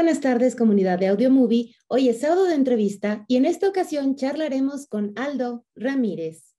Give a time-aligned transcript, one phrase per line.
[0.00, 1.76] Buenas tardes, comunidad de Audio Movie.
[1.86, 6.56] Hoy es sábado de entrevista y en esta ocasión charlaremos con Aldo Ramírez.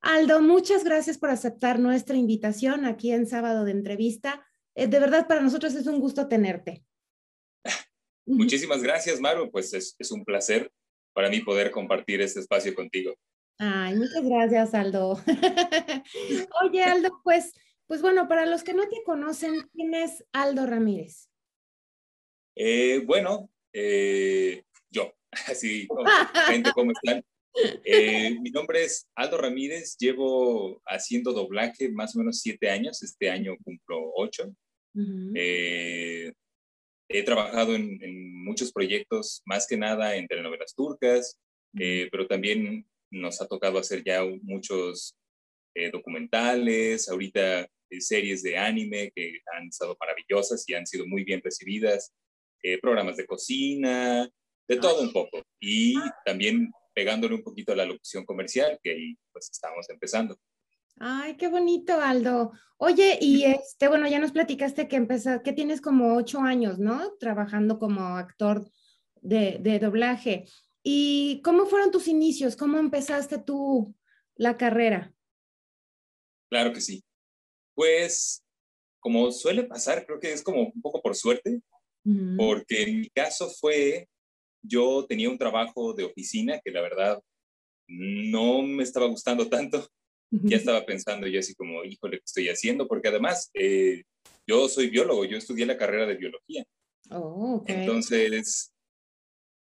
[0.00, 4.44] Aldo, muchas gracias por aceptar nuestra invitación aquí en sábado de entrevista.
[4.74, 6.82] Eh, de verdad, para nosotros es un gusto tenerte.
[8.26, 9.48] Muchísimas gracias, Maru.
[9.52, 10.68] Pues es, es un placer
[11.12, 13.14] para mí poder compartir este espacio contigo.
[13.58, 15.22] Ay, muchas gracias, Aldo.
[16.64, 17.52] Oye, Aldo, pues,
[17.86, 21.28] pues bueno, para los que no te conocen, ¿quién es Aldo Ramírez?
[22.54, 25.12] Eh, bueno, eh, yo,
[25.46, 25.88] así,
[26.46, 27.24] gente, ¿cómo están?
[27.84, 33.30] Eh, mi nombre es Aldo Ramírez, llevo haciendo doblaje más o menos siete años, este
[33.30, 34.54] año cumplo ocho.
[34.94, 36.32] he
[37.24, 41.38] trabajado en, en, muchos proyectos, más que nada en telenovelas turcas,
[41.74, 45.14] pero también nos ha tocado hacer ya muchos
[45.92, 47.68] documentales, ahorita
[48.00, 52.12] series de anime que han estado maravillosas y han sido muy bien recibidas.
[52.62, 54.30] Eh, programas de cocina,
[54.68, 55.42] de todo un poco.
[55.60, 60.38] Y también pegándole un poquito a la locución comercial, que ahí pues estamos empezando.
[60.98, 62.52] Ay, qué bonito, Aldo.
[62.76, 67.16] Oye, y este, bueno, ya nos platicaste que empezaste, que tienes como ocho años, ¿no?
[67.18, 68.70] Trabajando como actor
[69.20, 70.44] de, de doblaje.
[70.84, 72.54] ¿Y cómo fueron tus inicios?
[72.54, 73.94] ¿Cómo empezaste tú
[74.36, 75.12] la carrera?
[76.48, 77.02] Claro que sí.
[77.74, 78.44] Pues,
[79.00, 81.60] como suele pasar, creo que es como un poco por suerte
[82.36, 84.08] porque en mi caso fue,
[84.62, 87.22] yo tenía un trabajo de oficina que la verdad
[87.88, 89.86] no me estaba gustando tanto.
[90.30, 92.88] Ya estaba pensando yo así como, híjole, ¿qué estoy haciendo?
[92.88, 94.02] Porque además, eh,
[94.46, 96.64] yo soy biólogo, yo estudié la carrera de biología.
[97.10, 98.72] Oh, Entonces,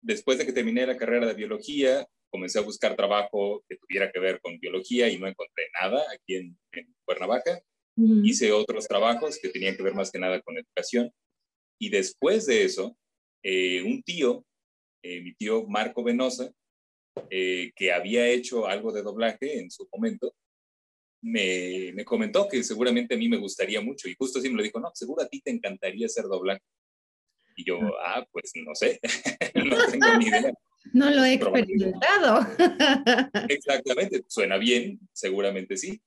[0.02, 4.20] después de que terminé la carrera de biología, comencé a buscar trabajo que tuviera que
[4.20, 6.58] ver con biología y no encontré nada aquí en,
[7.06, 7.62] Cuernavaca.
[7.98, 11.12] Hice otros trabajos que tenían que ver más que nada con educación.
[11.82, 12.96] Y después de eso,
[13.42, 14.46] eh, un tío,
[15.02, 16.52] eh, mi tío Marco Venosa,
[17.32, 20.32] eh, que había hecho algo de doblaje en su momento,
[21.24, 24.08] me, me, comentó que seguramente a mí me gustaría mucho.
[24.08, 26.62] Y justo así me lo dijo, no, seguro a ti te encantaría hacer doblaje.
[27.56, 29.00] Y yo, ah, pues no sé,
[29.56, 30.54] no tengo ni idea.
[30.94, 32.46] No lo he experimentado.
[33.50, 36.00] Exactamente, suena bien, seguramente sí.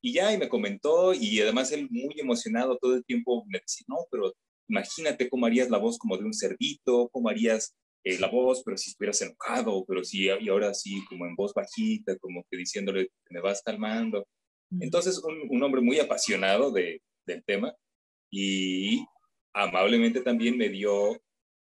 [0.00, 3.84] Y ya, y me comentó, y además él muy emocionado todo el tiempo me decía,
[3.88, 4.32] no, pero
[4.68, 8.76] imagínate cómo harías la voz como de un cerdito, cómo harías eh, la voz, pero
[8.76, 13.10] si estuvieras enojado, pero si, y ahora sí, como en voz bajita, como que diciéndole,
[13.30, 14.26] me vas calmando.
[14.80, 17.74] Entonces, un, un hombre muy apasionado de, del tema
[18.30, 19.04] y
[19.54, 21.20] amablemente también me dio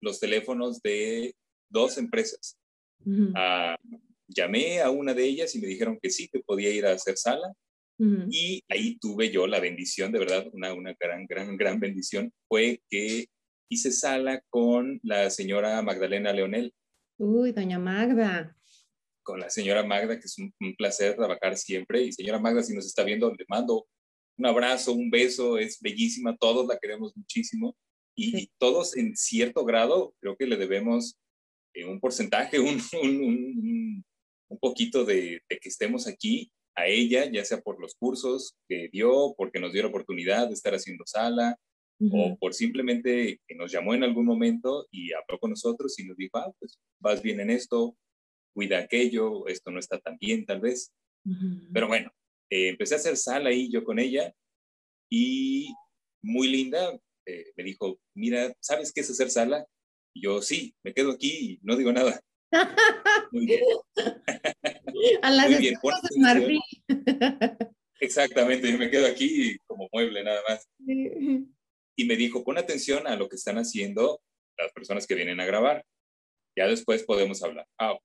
[0.02, 1.36] los teléfonos de
[1.70, 2.58] dos empresas.
[3.36, 3.76] Ah,
[4.28, 7.18] llamé a una de ellas y me dijeron que sí, que podía ir a hacer
[7.18, 7.54] sala
[8.30, 12.82] y ahí tuve yo la bendición, de verdad, una, una gran, gran, gran bendición, fue
[12.90, 13.28] que
[13.70, 16.74] hice sala con la señora Magdalena Leonel.
[17.18, 18.56] Uy, doña Magda.
[19.24, 22.04] Con la señora Magda, que es un, placer trabajar siempre.
[22.04, 23.88] Y señora Magda, si nos está viendo, le mando
[24.38, 27.76] un abrazo, un beso, es bellísima, todos la queremos muchísimo.
[28.16, 31.18] Y, todos en cierto grado creo que le debemos
[31.74, 34.06] eh, un porcentaje, un, un,
[34.50, 38.90] un poquito de, de, que estemos aquí a ella, ya sea por los cursos que
[38.92, 41.58] dio, porque nos dio la oportunidad de estar haciendo sala,
[42.12, 46.18] o por simplemente que nos llamó en algún momento y habló con nosotros y nos
[46.18, 47.96] dijo, ah, pues vas bien en esto,
[48.54, 50.92] cuida aquello, esto no está tan bien tal vez.
[51.72, 52.12] Pero bueno,
[52.50, 54.34] eh, empecé a hacer sala ahí yo con ella
[55.10, 55.74] y
[56.22, 59.66] muy linda, eh, me dijo, mira, ¿sabes qué es hacer sala?
[60.14, 62.20] Y yo, sí, me quedo aquí y no digo nada.
[63.32, 63.62] Muy bien.
[65.22, 65.76] A las Muy bien.
[66.18, 66.62] Marfil.
[68.00, 70.68] Exactamente, yo me quedo aquí como mueble nada más.
[71.96, 74.22] Y me dijo, pon atención a lo que están haciendo
[74.58, 75.86] las personas que vienen a grabar.
[76.56, 77.68] Ya después podemos hablar.
[77.80, 77.98] Ah,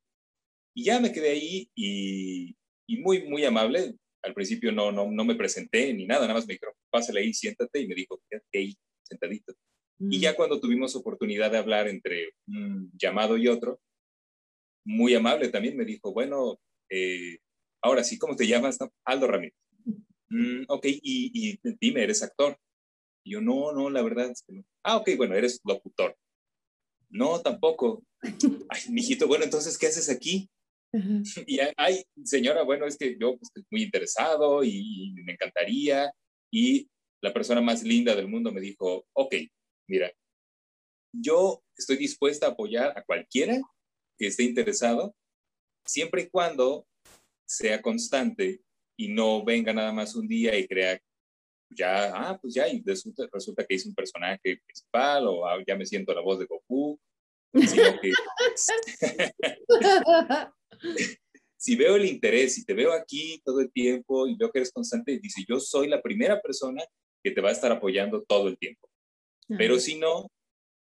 [0.75, 2.55] y ya me quedé ahí y,
[2.87, 3.95] y, muy, muy amable.
[4.23, 7.35] Al principio no, no, no me presenté ni nada, nada más me dijo, pásale ahí,
[7.35, 7.81] siéntate.
[7.81, 9.55] Y me dijo, quédate ahí, sentadito.
[10.01, 10.37] Y ya mm.
[10.37, 13.81] cuando tuvimos oportunidad de hablar entre un llamado y otro,
[14.85, 16.59] muy amable también me dijo, bueno,
[16.91, 17.39] eh,
[17.83, 18.79] ahora sí, ¿cómo te llamas?
[19.05, 19.55] Aldo Ramírez.
[20.31, 22.59] Mm, ok, y, y, dime, ¿eres actor?
[23.25, 24.65] Y yo, no, no, la verdad es que no.
[24.83, 26.17] Ah, ok, bueno, eres locutor.
[27.11, 28.05] No, tampoco.
[28.23, 30.49] Ay, mijito, bueno, entonces, ¿qué haces aquí?
[31.47, 36.11] Y, ay, señora, bueno, es que yo pues, estoy muy interesado y, y me encantaría.
[36.51, 36.89] Y
[37.23, 39.35] la persona más linda del mundo me dijo, ok,
[39.87, 40.11] mira,
[41.13, 43.61] yo estoy dispuesta a apoyar a cualquiera
[44.19, 45.15] que esté interesado,
[45.89, 46.87] siempre y cuando
[47.47, 48.61] sea constante
[48.97, 51.01] y no venga nada más un día y crea
[51.71, 55.77] ya, ah, pues ya, y resulta, resulta que hice un personaje principal o ah, ya
[55.77, 56.99] me siento la voz de Goku.
[61.57, 64.73] si veo el interés y te veo aquí todo el tiempo y veo que eres
[64.73, 66.83] constante, dice, yo soy la primera persona
[67.23, 68.89] que te va a estar apoyando todo el tiempo.
[69.57, 70.31] Pero si no,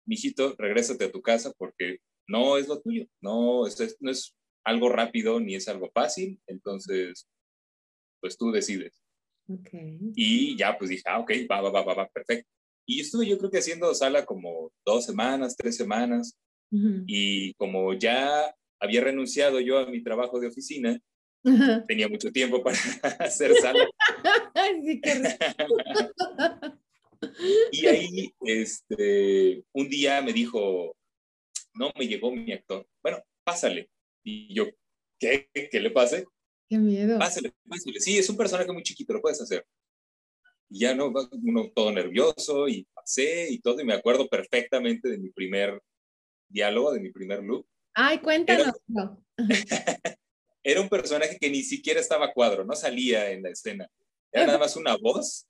[0.06, 4.34] mijito, regrésate a tu casa porque no es lo tuyo, no, es, no es
[4.64, 7.28] algo rápido ni es algo fácil, entonces,
[8.20, 9.00] pues tú decides.
[10.14, 12.48] Y ya pues dije, ah, ok, va, va, va, va, perfecto.
[12.86, 16.38] Y estuve yo creo que haciendo sala como dos semanas, tres semanas,
[16.72, 21.00] y como ya había renunciado yo a mi trabajo de oficina,
[21.88, 22.76] tenía mucho tiempo para
[23.20, 23.88] hacer sala.
[27.72, 30.94] y ahí, este, un día me dijo,
[31.74, 32.86] no me llegó mi actor.
[33.02, 33.90] Bueno, pásale.
[34.30, 34.66] Y yo,
[35.18, 35.50] ¿qué?
[35.52, 36.24] ¿Qué le pase?
[36.68, 37.18] Qué miedo.
[37.18, 37.98] Pásale, pásale.
[37.98, 39.66] Sí, es un personaje muy chiquito, lo puedes hacer.
[40.68, 41.12] Y ya no,
[41.42, 45.82] uno todo nervioso y pasé y todo, y me acuerdo perfectamente de mi primer
[46.48, 47.66] diálogo, de mi primer look.
[47.92, 48.72] Ay, cuéntanos.
[50.62, 53.88] Era, un personaje que ni siquiera estaba a cuadro, no salía en la escena.
[54.30, 55.48] Era nada más una voz,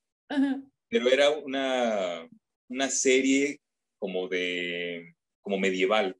[0.89, 2.27] pero era una,
[2.69, 3.61] una serie
[3.99, 6.17] como de, como medieval.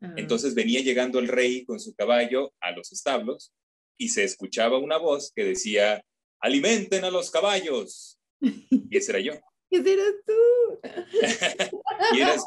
[0.00, 0.14] Ah.
[0.16, 3.52] Entonces venía llegando el rey con su caballo a los establos
[3.98, 6.02] y se escuchaba una voz que decía,
[6.40, 8.18] alimenten a los caballos.
[8.40, 9.32] Y ese era yo.
[9.70, 10.80] Ese eras tú.
[12.16, 12.44] y eras,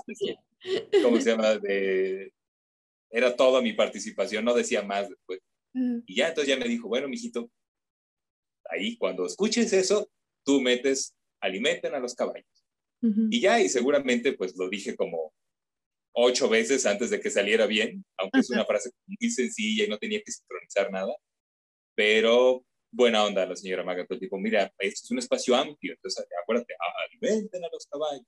[1.01, 1.55] ¿cómo se llama?
[1.57, 2.33] De,
[3.09, 5.39] era toda mi participación, no decía más después.
[6.05, 7.49] Y ya entonces ya me dijo, bueno, mijito,
[8.69, 10.09] ahí cuando escuches eso,
[10.43, 12.45] tú metes, alimenten a los caballos.
[13.01, 15.33] Y ya, y seguramente pues lo dije como
[16.13, 19.97] ocho veces antes de que saliera bien, aunque es una frase muy sencilla y no
[19.97, 21.13] tenía que sincronizar nada,
[21.95, 26.25] pero buena onda la señora Maga, todo tipo, mira, esto es un espacio amplio, entonces
[26.41, 26.75] acuérdate,
[27.09, 28.23] alimenten a los caballos,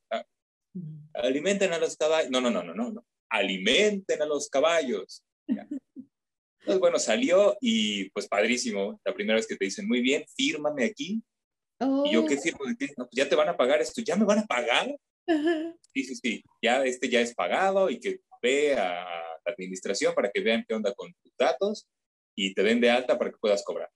[1.14, 5.24] alimenten a los caballos, no, no, no, no, no, no, alimenten a los caballos.
[5.48, 10.86] Entonces, bueno, salió y pues padrísimo, la primera vez que te dicen, muy bien, fírmame
[10.86, 11.22] aquí.
[12.06, 12.42] Y yo, ¿qué oh.
[12.42, 12.60] firmo?
[12.98, 14.96] No, pues ya te van a pagar esto, ¿ya me van a pagar?
[15.94, 19.06] Sí, sí, sí, ya este ya es pagado y que ve a
[19.46, 21.88] la administración para que vean qué onda con tus datos
[22.36, 23.90] y te den de alta para que puedas cobrar.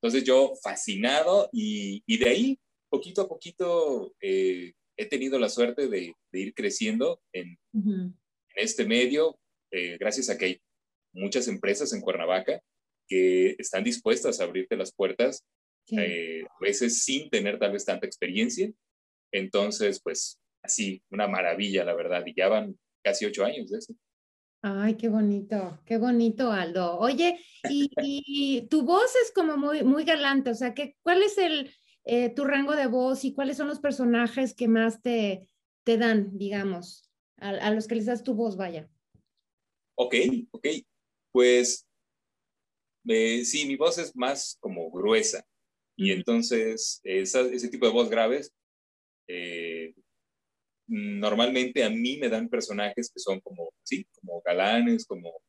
[0.00, 2.58] Entonces yo fascinado y, y de ahí,
[2.90, 8.14] poquito a poquito, eh, he tenido la suerte de, de ir creciendo en, en
[8.56, 9.38] este medio,
[9.70, 10.60] eh, gracias a que hay
[11.12, 12.60] muchas empresas en Cuernavaca
[13.08, 15.44] que están dispuestas a abrirte las puertas,
[15.92, 18.70] eh, a veces sin tener tal vez tanta experiencia,
[19.32, 22.24] entonces, pues así, una maravilla, la verdad.
[22.26, 23.94] Y ya van casi ocho años de eso.
[24.62, 26.98] Ay, qué bonito, qué bonito, Aldo.
[26.98, 27.38] Oye,
[27.70, 31.72] y, tu voz es como muy, muy galante, o sea, que, ¿cuál es el,
[32.04, 35.46] eh, tu rango de voz y cuáles son los personajes que más te,
[35.84, 38.88] te dan, digamos, a, los que les das tu voz, vaya?
[39.94, 40.14] Ok,
[40.50, 40.66] ok.
[41.30, 41.86] Pues
[43.06, 45.46] eh, sí, mi voz es más como gruesa.
[45.96, 48.52] Y entonces ese tipo de voz graves
[49.28, 49.94] eh,
[50.88, 55.42] normalmente a mí me dan personajes que son como, sí, como galanes, como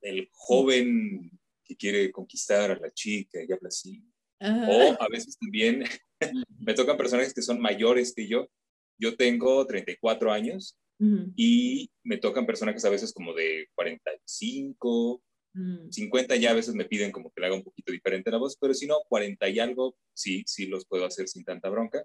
[0.00, 1.30] el joven
[1.64, 4.02] que quiere conquistar a la chica y habla así.
[4.40, 5.84] O a veces también
[6.60, 8.48] me tocan personajes que son mayores que yo.
[8.98, 10.78] Yo tengo 34 años
[11.36, 15.22] y me tocan personajes a veces como de 45,
[15.90, 16.38] 50 mm.
[16.38, 18.74] ya a veces me piden como que le haga un poquito diferente la voz, pero
[18.74, 22.04] si no, 40 y algo, sí, sí los puedo hacer sin tanta bronca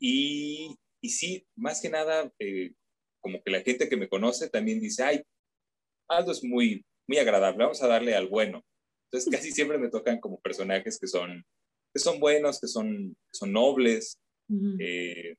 [0.00, 2.72] y, y, sí, más que nada, eh,
[3.20, 5.22] como que la gente que me conoce también dice, ay,
[6.08, 8.64] Aldo es muy, muy agradable, vamos a darle al bueno.
[9.10, 11.44] Entonces casi siempre me tocan como personajes que son,
[11.92, 14.18] que son buenos, que son, son nobles.
[14.78, 15.36] Eh,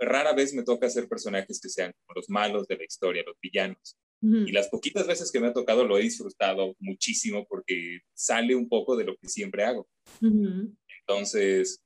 [0.00, 3.38] rara vez me toca hacer personajes que sean como los malos de la historia, los
[3.40, 3.96] villanos.
[4.22, 8.68] Y las poquitas veces que me ha tocado lo he disfrutado muchísimo porque sale un
[8.68, 9.88] poco de lo que siempre hago.
[10.20, 11.80] Entonces,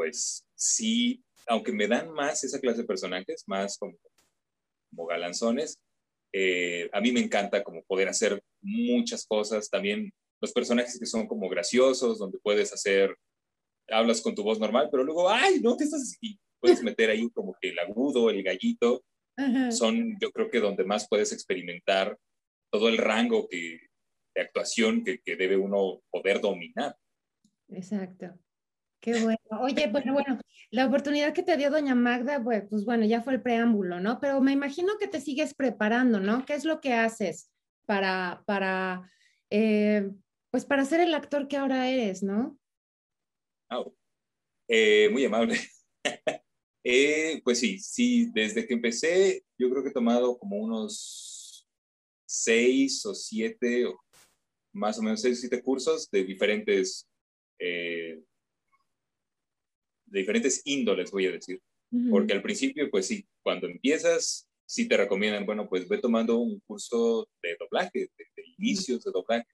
[0.00, 3.98] pues sí, aunque me dan más esa clase de personajes, más como,
[4.88, 5.78] como galanzones,
[6.32, 11.26] eh, a mí me encanta como poder hacer muchas cosas, también los personajes que son
[11.26, 13.14] como graciosos, donde puedes hacer,
[13.90, 17.28] hablas con tu voz normal, pero luego, ay, no, ¿qué estás Y puedes meter ahí
[17.34, 19.04] como que el agudo, el gallito,
[19.70, 22.16] son yo creo que donde más puedes experimentar
[22.72, 23.80] todo el rango que,
[24.34, 26.96] de actuación que, que debe uno poder dominar.
[27.68, 28.38] Exacto.
[29.00, 29.38] Qué bueno.
[29.60, 30.38] Oye, bueno, bueno,
[30.70, 34.20] la oportunidad que te dio doña Magda, pues, pues bueno, ya fue el preámbulo, ¿no?
[34.20, 36.44] Pero me imagino que te sigues preparando, ¿no?
[36.44, 37.50] ¿Qué es lo que haces
[37.86, 39.10] para, para,
[39.48, 40.10] eh,
[40.50, 42.58] pues para ser el actor que ahora eres, ¿no?
[44.68, 45.58] Eh, muy amable.
[46.82, 51.68] Eh, pues sí, sí, desde que empecé, yo creo que he tomado como unos
[52.24, 53.84] seis o siete,
[54.72, 57.06] más o menos seis o siete cursos de diferentes,
[60.10, 61.60] de diferentes índoles, voy a decir.
[62.08, 66.60] Porque al principio, pues sí, cuando empiezas, sí te recomiendan, bueno, pues ve tomando un
[66.60, 69.48] curso de doblaje, de, de inicios de doblaje.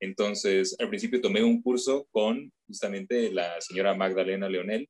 [0.00, 4.88] Entonces, al principio tomé un curso con justamente la señora Magdalena Leonel,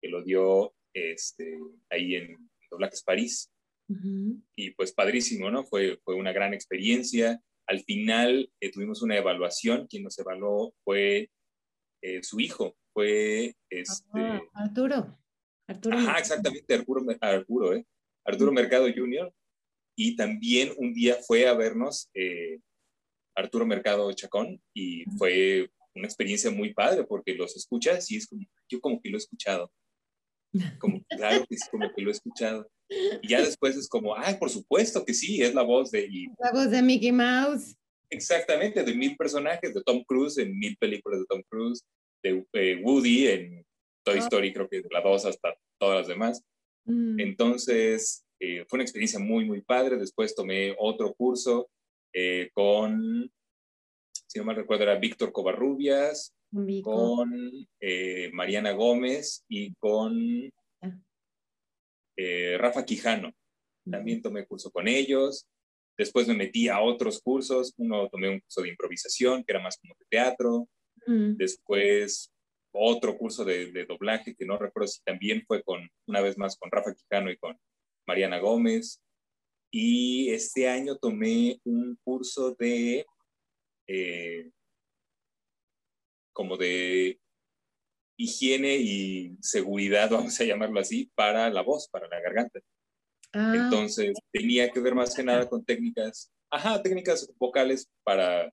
[0.00, 1.58] que lo dio este,
[1.90, 2.36] ahí en
[2.70, 3.50] Doblajes París.
[4.54, 5.64] Y pues padrísimo, ¿no?
[5.64, 7.40] Fue, fue una gran experiencia.
[7.66, 9.86] Al final eh, tuvimos una evaluación.
[9.86, 11.30] Quien nos evaluó fue
[12.02, 14.04] eh, su hijo, fue este...
[14.14, 15.18] Ah, Arturo.
[15.66, 15.98] Arturo.
[15.98, 17.86] Ajá, exactamente, Arturo, Arturo, ¿eh?
[18.24, 19.32] Arturo Mercado Jr.
[19.96, 22.60] Y también un día fue a vernos eh,
[23.34, 28.42] Arturo Mercado Chacón y fue una experiencia muy padre porque los escuchas y es como,
[28.68, 29.72] yo como que lo he escuchado.
[30.78, 32.70] Como, claro que sí, como que lo he escuchado.
[33.22, 36.08] Y ya después es como, ay, por supuesto que sí, es la voz de...
[36.38, 37.76] la voz de Mickey Mouse.
[38.10, 41.84] Exactamente, de mil personajes, de Tom Cruise en mil películas de Tom Cruise,
[42.22, 43.66] de eh, Woody en
[44.04, 44.22] Toy ah.
[44.22, 46.42] Story, creo que de la dos hasta todas las demás.
[46.84, 47.20] Mm.
[47.20, 49.96] Entonces, eh, fue una experiencia muy, muy padre.
[49.96, 51.68] Después tomé otro curso
[52.12, 53.30] eh, con,
[54.26, 56.34] si no mal recuerdo, era Víctor Covarrubias,
[56.82, 57.30] con
[57.80, 60.50] eh, Mariana Gómez y con
[60.80, 60.98] ah.
[62.16, 63.32] eh, Rafa Quijano.
[63.90, 65.46] También tomé curso con ellos.
[65.98, 67.74] Después me metí a otros cursos.
[67.76, 70.68] Uno tomé un curso de improvisación, que era más como de teatro.
[71.06, 72.30] Después
[72.70, 76.56] otro curso de, de, doblaje, que no recuerdo si también fue con, una vez más,
[76.58, 77.58] con Rafa Quijano y con
[78.06, 79.00] Mariana Gómez.
[79.70, 83.06] Y este año tomé un curso de
[83.86, 84.50] eh,
[86.32, 87.18] como de
[88.16, 92.60] higiene y seguridad, vamos a llamarlo así, para la voz, para la garganta.
[93.32, 93.52] Ah.
[93.54, 98.52] Entonces tenía que ver más que nada con técnicas, ajá, técnicas vocales para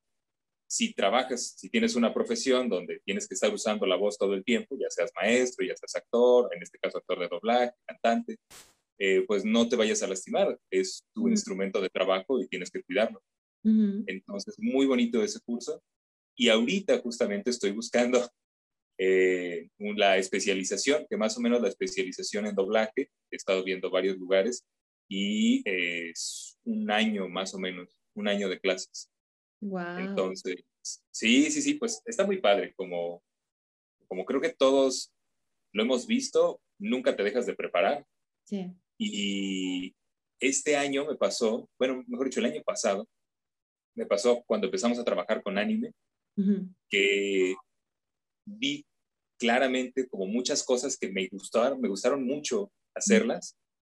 [0.68, 4.44] si trabajas, si tienes una profesión donde tienes que estar usando la voz todo el
[4.44, 8.38] tiempo, ya seas maestro, ya seas actor, en este caso actor de doblaje, cantante,
[8.98, 10.58] eh, pues no te vayas a lastimar.
[10.72, 13.22] Es tu instrumento de trabajo y tienes que cuidarlo.
[13.64, 15.82] Entonces, muy bonito ese curso.
[16.38, 18.30] Y ahorita justamente estoy buscando
[18.98, 24.18] eh, la especialización, que más o menos la especialización en doblaje, he estado viendo varios
[24.18, 24.66] lugares
[25.10, 29.12] y es un año más o menos, un año de clases.
[29.62, 29.98] Wow.
[30.00, 30.64] Entonces,
[31.12, 33.24] sí, sí, sí, pues está muy padre, como,
[34.08, 35.12] como creo que todos
[35.74, 38.06] lo hemos visto, nunca te dejas de preparar.
[38.46, 38.72] Sí.
[38.98, 39.96] Y
[40.40, 43.08] este año me pasó, bueno, mejor dicho, el año pasado,
[43.96, 45.92] me pasó cuando empezamos a trabajar con anime,
[46.90, 47.56] que
[48.46, 48.86] vi
[49.38, 53.58] claramente como muchas cosas que me gustaron, me gustaron mucho hacerlas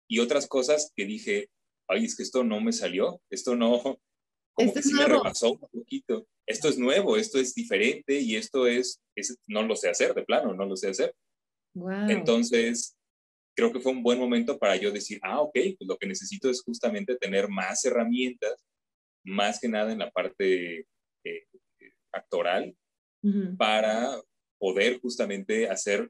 [0.08, 1.50] y otras cosas que dije,
[1.88, 3.82] ay, es que esto no me salió, esto no,
[4.54, 6.28] como que sí me rebasó un poquito.
[6.48, 10.24] Esto es nuevo, esto es diferente y esto es, es, no lo sé hacer de
[10.24, 11.14] plano, no lo sé hacer.
[12.08, 12.96] Entonces,
[13.56, 16.50] creo que fue un buen momento para yo decir, ah, ok, pues lo que necesito
[16.50, 18.64] es justamente tener más herramientas,
[19.26, 20.86] más que nada en la parte
[21.24, 21.48] eh,
[22.14, 22.76] actoral,
[23.58, 24.22] para
[24.58, 26.10] poder justamente hacer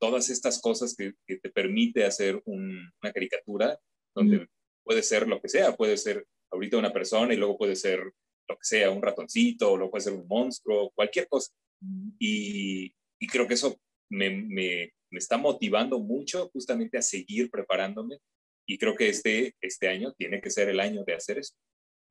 [0.00, 3.78] todas estas cosas que, te permite hacer una caricatura,
[4.14, 4.48] donde
[4.82, 8.56] puede ser lo que sea, puede ser ahorita una persona y luego puede ser lo
[8.56, 11.52] que sea, un ratoncito, o luego puede ser un monstruo, cualquier cosa.
[12.18, 13.78] y, y, creo que eso
[14.10, 18.18] me, me, me está motivando mucho justamente a seguir preparándome
[18.66, 21.54] y creo que este, este año tiene que ser el año de hacer eso.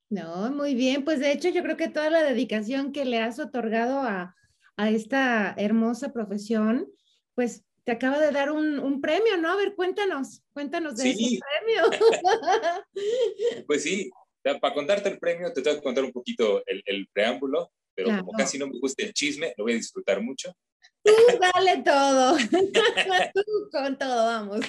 [0.10, 3.40] No, muy bien, pues de hecho yo creo que toda la dedicación que le has
[3.40, 4.36] otorgado a,
[4.79, 6.89] a esta hermosa profesión,
[7.36, 9.50] pues te acaba de dar un, un, premio, ¿no?
[9.51, 11.83] A ver, cuéntanos, cuéntanos de ese premio.
[13.67, 14.09] pues sí,
[14.41, 18.31] para contarte el premio te tengo que contar un poquito el, el preámbulo, pero como
[18.31, 20.55] casi no me gusta el chisme, lo voy a disfrutar mucho.
[21.03, 22.38] Tú dale todo.
[23.33, 24.62] Tú con todo, vamos.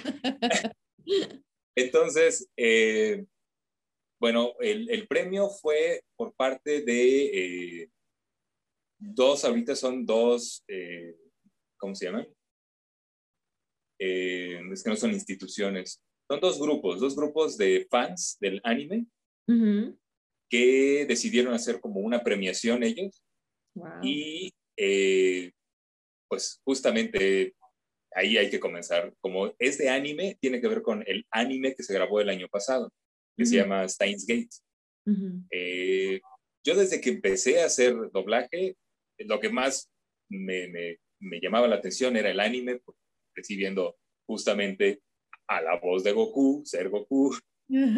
[1.77, 3.25] Entonces, eh,
[4.19, 7.91] bueno, el, premio fue por parte de eh,
[9.01, 11.17] dos, ahorita son dos, eh,
[11.79, 12.27] ¿cómo se llaman?
[14.03, 19.05] es que no son instituciones, son dos grupos, dos grupos de fans del anime
[20.49, 23.23] que decidieron hacer como una premiación ellos.
[24.03, 24.55] Y
[26.29, 27.55] pues justamente
[28.13, 29.13] ahí hay que comenzar.
[29.21, 32.49] Como es de anime, tiene que ver con el anime que se grabó el año
[32.49, 32.93] pasado,
[33.37, 34.49] que se llama Steins Gate.
[35.51, 36.21] Eh,
[36.65, 38.77] yo desde que empecé a hacer doblaje,
[39.27, 39.91] lo que más
[40.29, 40.69] me,
[41.21, 42.81] me llamaba la atención era el anime,
[43.49, 43.97] viendo
[44.27, 45.01] justamente
[45.49, 47.35] a la voz de Goku, ser Goku,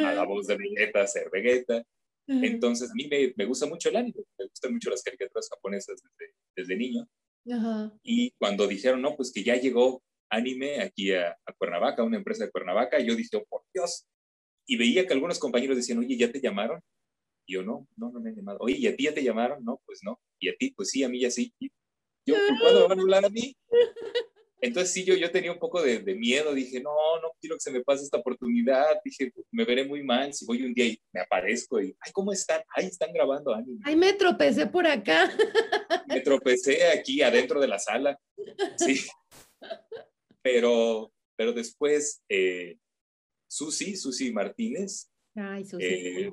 [0.05, 1.85] a la voz de Vegeta, ser Vegeta.
[2.27, 6.01] Entonces, a mí me, me, gusta mucho el anime, me gustan mucho las caricaturas japonesas
[6.03, 7.07] desde, desde niño.
[8.03, 12.45] Y cuando dijeron, no, pues que ya llegó anime aquí a, a, Cuernavaca, una empresa
[12.45, 14.07] de Cuernavaca, yo dije, oh, por Dios.
[14.67, 16.81] Y veía que algunos compañeros decían, oye, ¿ya te llamaron?
[17.47, 18.59] Y yo, no, no, no me han llamado.
[18.61, 19.65] Oye, ¿y a ti ya te llamaron?
[19.65, 20.21] No, pues no.
[20.39, 20.73] ¿Y a ti?
[20.77, 21.53] Pues sí, a mí ya sí.
[22.27, 23.57] yo, ¿cuándo me van a hablar a mí?
[24.63, 27.61] Entonces sí, yo, yo tenía un poco de, de, miedo, dije, no, no quiero que
[27.61, 31.03] se me pase esta oportunidad, dije, me veré muy mal si voy un día y
[31.13, 32.63] me aparezco y, ay, ¿cómo están?
[32.77, 33.81] Ay, están grabando anime.
[33.83, 35.29] Ay, me tropecé por acá.
[36.07, 38.19] Me tropecé aquí adentro de la sala,
[38.77, 39.01] sí.
[40.43, 42.77] Pero, pero después, eh,
[43.49, 45.85] Susi, Susi Martínez, ay, Susi.
[45.85, 46.33] Eh,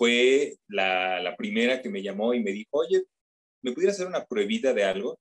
[0.00, 3.04] fue la, la primera que me llamó y me dijo, oye,
[3.60, 5.20] ¿me pudiera hacer una pruebita de algo?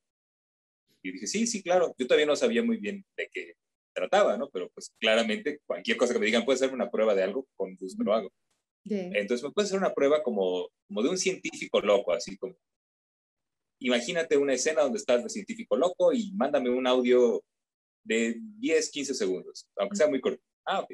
[1.04, 1.94] Y dije, sí, sí, claro.
[1.98, 3.56] Yo todavía no sabía muy bien de qué
[3.94, 4.50] trataba, ¿no?
[4.50, 7.76] Pero pues claramente cualquier cosa que me digan, puede ser una prueba de algo, con
[7.76, 8.32] gusto lo hago.
[8.86, 12.56] Entonces me puede hacer una prueba como, como de un científico loco, así como,
[13.82, 17.44] imagínate una escena donde estás de científico loco y mándame un audio
[18.06, 20.42] de 10, 15 segundos, aunque sea muy corto.
[20.66, 20.94] Ah, ok.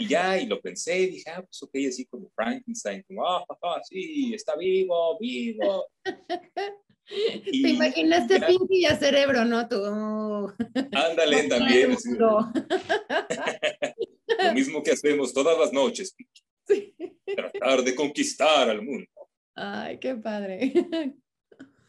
[0.00, 3.44] Y ya, y lo pensé, y dije, ah, pues ok, así como Frankenstein, como, ah,
[3.62, 5.86] ah, sí, está vivo, vivo.
[7.04, 9.66] Te imaginaste Pinky y a Cerebro, ¿no?
[9.66, 9.82] Tú.
[10.92, 11.96] Ándale, también.
[14.38, 16.94] Lo mismo que hacemos todas las noches, Pinky.
[17.34, 19.08] Tratar de conquistar al mundo.
[19.56, 20.72] Ay, qué padre.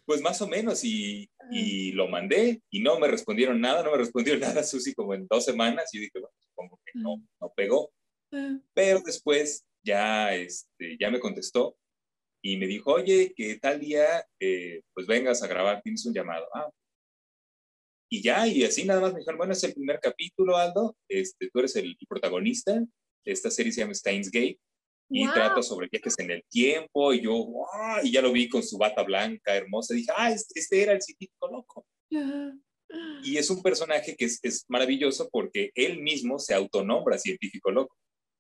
[0.05, 3.97] Pues más o menos, y, y, lo mandé y no me respondieron nada, no me
[3.97, 7.91] respondió nada Susi como en dos semanas y dije, bueno, supongo que no, no pegó.
[8.73, 11.77] Pero después ya, este, ya me contestó
[12.41, 16.47] y me dijo, oye, que tal día, eh, pues vengas a grabar, tienes un llamado.
[16.53, 16.69] Ah.
[18.09, 21.49] Y ya, y así nada más me dijeron, bueno, es el primer capítulo, Aldo, este,
[21.49, 22.83] tú eres el, protagonista,
[23.23, 24.59] esta serie se llama Steins Gate,
[25.11, 27.47] y trata sobre viajes en el tiempo, y yo,
[28.03, 31.01] y ya lo vi con su bata blanca, hermosa, dije, ah, este, este era el
[31.01, 31.85] científico loco.
[33.23, 37.95] Y es un personaje que es, es, maravilloso porque él mismo se autonombra científico loco.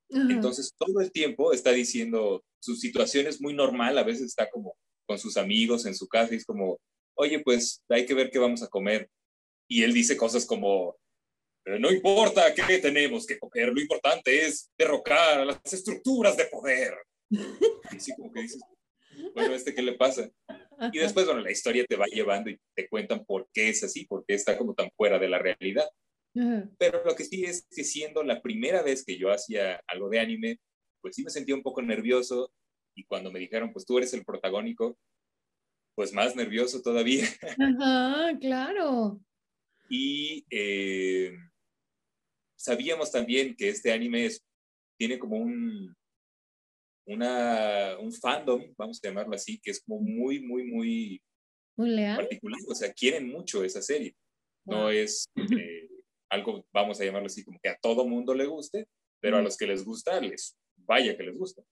[0.09, 4.75] Entonces, todo el tiempo está diciendo, su situación es muy normal, a veces está como
[5.05, 6.79] con sus amigos en su casa y es como,
[7.15, 9.09] oye, pues hay que ver qué vamos a comer.
[9.67, 10.97] Y él dice cosas como,
[11.65, 16.93] no importa qué tenemos que comer, lo importante es derrocar las estructuras de poder.
[17.29, 18.61] Y así como que dices,
[19.35, 20.29] bueno, ¿este qué le pasa?
[20.91, 24.05] Y después, bueno, la historia te va llevando y te cuentan por qué es así,
[24.05, 25.87] por qué está como tan fuera de la realidad.
[26.33, 30.19] Pero lo que sí es que siendo la primera vez que yo hacía algo de
[30.19, 30.59] anime,
[31.01, 32.53] pues sí me sentía un poco nervioso
[32.95, 34.97] y cuando me dijeron, pues tú eres el protagónico,
[35.95, 37.25] pues más nervioso todavía.
[37.79, 39.19] Ajá, claro.
[39.89, 41.33] Y eh,
[42.55, 44.45] sabíamos también que este anime es,
[44.97, 45.95] tiene como un,
[47.07, 51.21] una, un fandom, vamos a llamarlo así, que es como muy, muy, muy,
[51.75, 52.17] muy leal.
[52.17, 52.59] particular.
[52.67, 54.15] O sea, quieren mucho esa serie.
[54.65, 55.25] No es...
[55.35, 55.89] Eh,
[56.29, 58.87] algo, vamos a llamarlo así, como que a todo mundo le guste,
[59.19, 61.63] pero a los que les gusta, les vaya que les gusta.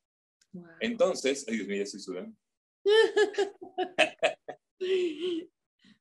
[0.79, 2.35] Entonces, ay Dios mío, ya estoy sudando.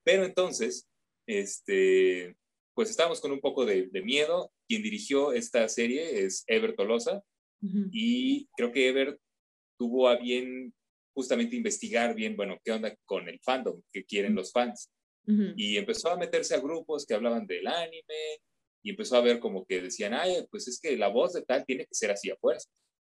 [0.04, 0.88] pero entonces,
[1.26, 2.36] este,
[2.74, 4.52] pues estábamos con un poco de, miedo.
[4.68, 7.22] Quien dirigió esta serie es Ever Tolosa
[7.90, 9.18] y creo que Ever
[9.78, 10.74] tuvo a bien
[11.14, 14.92] justamente investigar bien, bueno, qué onda con el fandom, qué quieren los fans.
[15.56, 18.40] Y empezó a meterse a grupos que hablaban del anime
[18.82, 21.64] y empezó a ver como que decían, ay, pues es que la voz de tal
[21.64, 22.70] tiene que ser así a fuerza.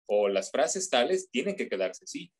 [0.06, 2.32] O las frases tales tienen que quedarse así.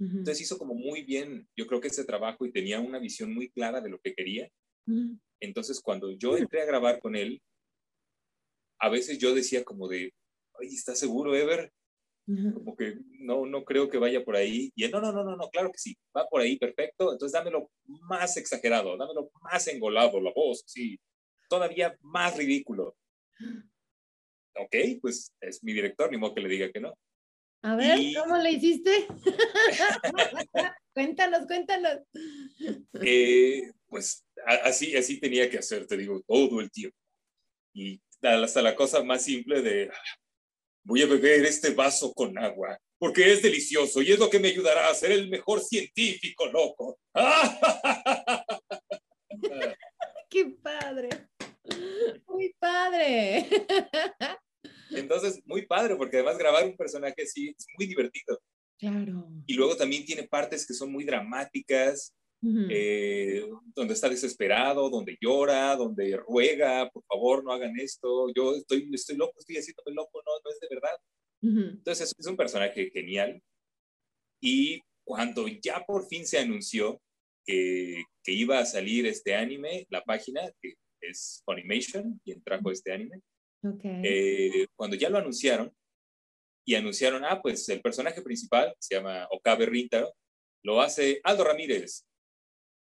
[0.00, 3.50] Entonces hizo como muy bien, yo creo que ese trabajo y tenía una visión muy
[3.50, 4.50] clara de lo que quería.
[5.40, 7.40] Entonces cuando yo entré a grabar con él,
[8.80, 10.12] a veces yo decía como de,
[10.58, 11.72] ay, ¿estás seguro, Ever?
[12.26, 14.72] Como que no, no creo que vaya por ahí.
[14.76, 17.12] Y él, no, no, no, no, no, claro que sí, va por ahí, perfecto.
[17.12, 20.98] Entonces dámelo más exagerado, dámelo más engolado, la voz, sí,
[21.48, 22.96] todavía más ridículo.
[24.54, 26.94] Ok, pues es mi director, ni modo que le diga que no.
[27.62, 29.06] A ver, ¿cómo le hiciste?
[30.94, 32.00] cuéntanos, cuéntanos.
[33.00, 34.24] Eh, pues
[34.64, 36.96] así, así tenía que hacer, te digo, todo el tiempo.
[37.72, 39.90] Y hasta la cosa más simple de,
[40.84, 44.48] voy a beber este vaso con agua, porque es delicioso y es lo que me
[44.48, 46.98] ayudará a ser el mejor científico, loco.
[50.30, 51.28] ¡Qué padre!
[52.26, 53.48] Muy padre.
[54.90, 58.40] Entonces, muy padre, porque además grabar un personaje así es muy divertido.
[58.78, 59.28] Claro.
[59.46, 65.76] Y luego también tiene partes que son muy dramáticas eh, donde está desesperado, donde llora,
[65.76, 70.32] donde ruega, por favor, no hagan esto, yo estoy, estoy loco, estoy haciéndome loco, no,
[70.44, 70.98] no es de verdad.
[71.42, 73.42] Entonces es un personaje genial.
[74.40, 77.00] Y cuando ya por fin se anunció
[77.44, 82.92] que, que, iba a salir este anime, la página, que es Funimation, quien trajo este
[82.92, 83.20] anime,
[84.04, 85.72] eh, cuando ya lo anunciaron,
[86.64, 90.14] y anunciaron, ah, pues el personaje principal, se llama Okabe Rintaro,
[90.64, 92.06] lo hace Aldo Ramírez.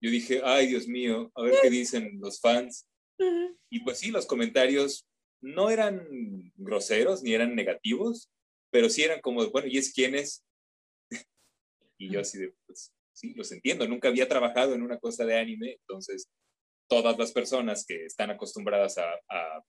[0.01, 2.87] Yo dije, ay, Dios mío, a ver qué dicen los fans.
[3.69, 5.07] Y pues sí, los comentarios
[5.41, 8.31] no eran groseros ni eran negativos,
[8.71, 10.45] pero sí eran como, bueno, ¿y es quién es?
[11.99, 15.39] y yo así de, pues sí, los entiendo, nunca había trabajado en una cosa de
[15.39, 16.29] anime, entonces
[16.89, 19.65] todas las personas que están acostumbradas a, a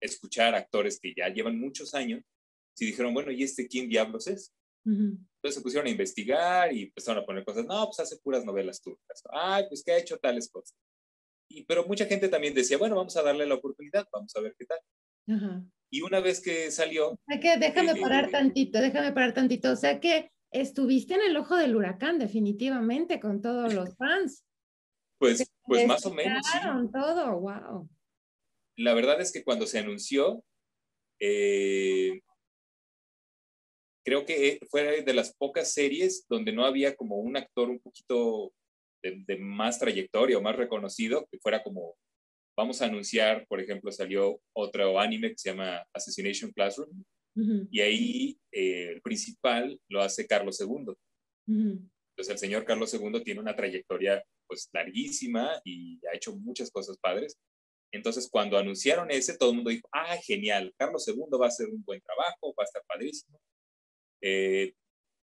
[0.00, 2.22] escuchar actores que ya llevan muchos años,
[2.74, 4.52] si dijeron, bueno, ¿y este quién diablos es?
[4.88, 8.80] Entonces se pusieron a investigar y empezaron a poner cosas, no, pues hace puras novelas
[8.80, 10.76] turcas, ay, pues que ha hecho tales cosas.
[11.50, 14.54] Y, pero mucha gente también decía, bueno, vamos a darle la oportunidad, vamos a ver
[14.58, 14.78] qué tal.
[15.90, 17.18] Y una vez que salió...
[17.40, 19.72] que déjame eh, parar tantito, déjame parar tantito.
[19.72, 24.44] O sea que estuviste en el ojo del huracán, definitivamente, con todos los fans.
[25.18, 26.46] Pues, pues más o menos.
[26.46, 26.58] Sí.
[26.92, 27.88] todo, wow.
[28.76, 30.44] La verdad es que cuando se anunció,
[31.20, 32.20] eh,
[34.04, 38.52] creo que fue de las pocas series donde no había como un actor un poquito
[39.02, 41.96] de, más trayectoria o más reconocido, que fuera como,
[42.56, 47.04] vamos a anunciar, por ejemplo, salió otro anime que se llama Assassination Classroom,
[47.70, 50.92] y ahí eh, el principal lo hace Carlos II.
[51.46, 56.98] Entonces el señor Carlos II tiene una trayectoria pues larguísima y ha hecho muchas cosas
[56.98, 57.38] padres.
[57.92, 61.68] Entonces, cuando anunciaron ese, todo el mundo dijo, ah, genial, Carlos II va a hacer
[61.68, 63.38] un buen trabajo, va a estar padrísimo.
[64.20, 64.74] Eh,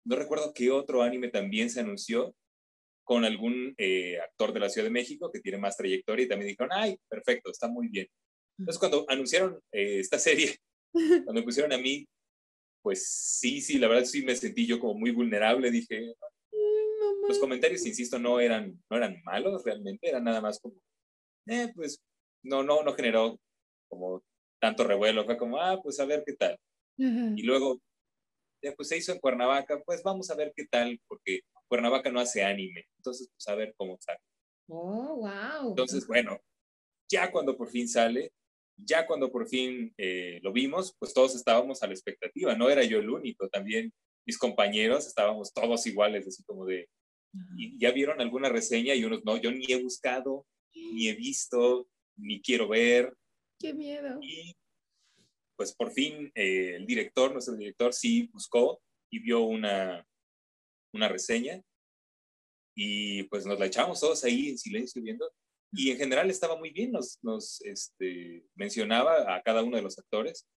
[0.05, 2.35] no recuerdo qué otro anime también se anunció
[3.03, 6.49] con algún eh, actor de la Ciudad de México que tiene más trayectoria y también
[6.49, 8.07] dijeron, ay, perfecto, está muy bien.
[8.57, 10.57] Entonces cuando anunciaron eh, esta serie,
[11.25, 12.07] cuando me pusieron a mí,
[12.81, 13.07] pues
[13.39, 16.13] sí, sí, la verdad sí me sentí yo como muy vulnerable, dije,
[17.27, 20.75] los comentarios, insisto, no eran, no eran malos realmente, eran nada más como,
[21.47, 22.01] eh, pues
[22.43, 23.39] no, no, no generó
[23.87, 24.23] como
[24.59, 26.57] tanto revuelo, fue como, ah, pues a ver qué tal.
[26.97, 27.81] Y luego
[28.75, 32.43] pues se hizo en Cuernavaca, pues vamos a ver qué tal, porque Cuernavaca no hace
[32.43, 34.19] anime, entonces pues a ver cómo sale.
[34.67, 35.69] Oh, wow.
[35.69, 36.39] Entonces, bueno,
[37.09, 38.31] ya cuando por fin sale,
[38.77, 42.83] ya cuando por fin eh, lo vimos, pues todos estábamos a la expectativa, no era
[42.83, 43.91] yo el único, también
[44.25, 46.87] mis compañeros estábamos todos iguales, así como de,
[47.57, 51.87] y ya vieron alguna reseña y unos, no, yo ni he buscado, ni he visto,
[52.17, 53.13] ni quiero ver.
[53.59, 54.19] Qué miedo.
[54.21, 54.55] Y
[55.61, 60.03] pues por fin eh, el director, nuestro director, sí buscó y vio una,
[60.91, 61.61] una reseña.
[62.75, 65.31] Y pues nos la echamos todos ahí en silencio viendo.
[65.71, 69.99] Y en general estaba muy bien, nos, nos este, mencionaba a cada uno de los
[69.99, 70.47] actores.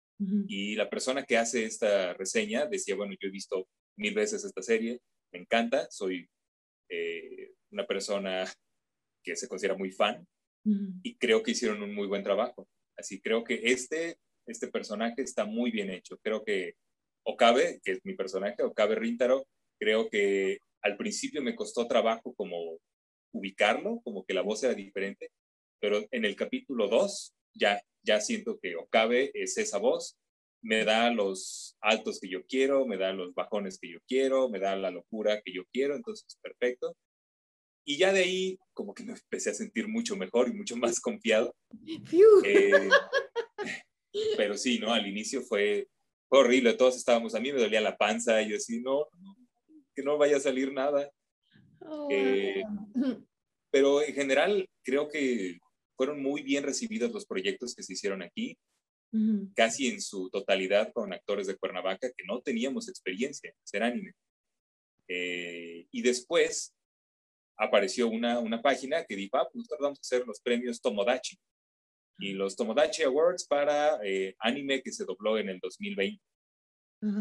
[0.49, 4.63] Y la persona que hace esta reseña decía, bueno, yo he visto mil veces esta
[4.63, 5.03] serie,
[5.35, 6.27] me encanta, soy
[6.89, 8.51] eh, una persona
[9.23, 10.27] que se considera muy fan
[11.03, 12.67] y creo que hicieron un muy buen trabajo.
[12.97, 16.19] Así creo que este este personaje está muy bien hecho.
[16.23, 16.75] Creo que
[17.25, 19.47] Okabe, que es mi personaje, Okabe Rintaro,
[19.79, 22.79] creo que al principio me costó trabajo como
[23.33, 25.31] ubicarlo, como que la voz era diferente,
[25.81, 30.17] pero en el capítulo 2 ya, ya siento que Okabe es esa voz,
[30.63, 34.59] me da los altos que yo quiero, me da los bajones que yo quiero, me
[34.59, 36.97] da la locura que yo quiero, entonces perfecto.
[37.87, 41.01] Y ya de ahí como que me empecé a sentir mucho mejor y mucho más
[41.01, 41.55] confiado.
[42.45, 42.89] Eh,
[44.37, 44.93] pero sí, ¿no?
[44.93, 45.89] Al inicio fue,
[46.29, 49.07] horrible, todos estábamos, a mí me dolía la panza, y yo así, no,
[49.95, 51.11] que no vaya a salir nada.
[51.81, 52.63] Oh, eh,
[53.71, 55.59] pero en general creo que
[55.97, 58.57] fueron muy bien recibidos los proyectos que se hicieron aquí,
[59.55, 64.13] casi en su totalidad con actores de Cuernavaca que no teníamos experiencia en hacer anime.
[65.07, 66.75] Eh, y después
[67.57, 71.39] apareció una, una página que dijo, ah, pues nosotros vamos a hacer los premios Tomodachi
[72.19, 76.23] y los Tomodachi Awards para eh, anime que se dobló en el 2020.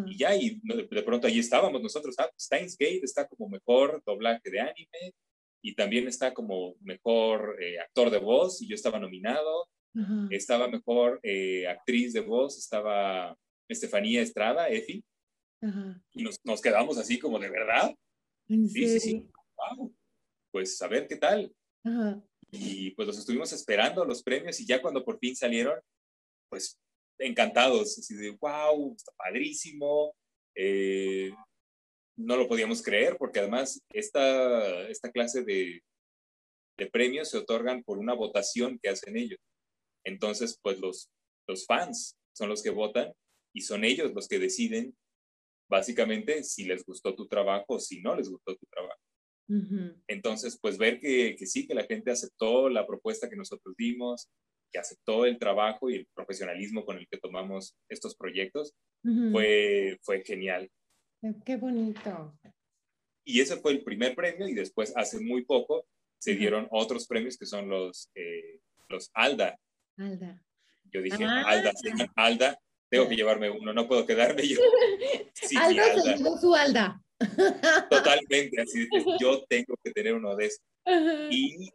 [0.06, 4.50] Y ya, y de pronto ahí estábamos nosotros, ah, Steins Gate está como mejor doblaje
[4.50, 5.14] de anime
[5.62, 9.68] y también está como mejor eh, actor de voz y yo estaba nominado.
[10.32, 15.04] Estaba mejor eh, actriz de voz, estaba Estefanía Estrada, Efi.
[16.14, 17.94] Y nos, nos, quedamos así como de verdad.
[18.48, 19.30] sí, sí, sí.
[19.56, 19.94] Wow.
[20.52, 21.54] Pues a ver qué tal.
[22.56, 25.80] Y pues los estuvimos esperando los premios y ya cuando por fin salieron,
[26.50, 26.80] pues
[27.18, 30.16] encantados, así de, wow, está padrísimo.
[30.56, 31.32] Eh,
[32.16, 35.82] no lo podíamos creer porque además esta, esta clase de,
[36.78, 39.40] de premios se otorgan por una votación que hacen ellos.
[40.06, 41.10] Entonces, pues los,
[41.48, 43.14] los fans son los que votan
[43.52, 44.96] y son ellos los que deciden
[45.68, 49.02] básicamente si les gustó tu trabajo o si no les gustó tu trabajo.
[50.08, 54.30] Entonces, pues ver que, que, sí, que la gente aceptó la propuesta que nosotros dimos,
[54.72, 58.74] que aceptó el trabajo y el profesionalismo con el que tomamos estos proyectos,
[59.32, 60.70] fue, fue genial.
[61.46, 62.38] Qué bonito.
[63.26, 65.86] Y ese fue el primer premio y después, hace muy poco,
[66.20, 69.58] se dieron otros premios que son los, eh, los ALDA.
[69.98, 70.42] ALDA.
[70.92, 71.44] Yo dije, ah.
[71.48, 71.72] ALDA,
[72.16, 74.60] ALDA, tengo que llevarme uno, no puedo quedarme yo.
[75.34, 76.18] Sí, Alda, Alda.
[76.18, 77.03] Se su Alda.
[77.90, 80.62] Totalmente, así es, yo tengo que tener uno de esos.
[81.30, 81.70] Y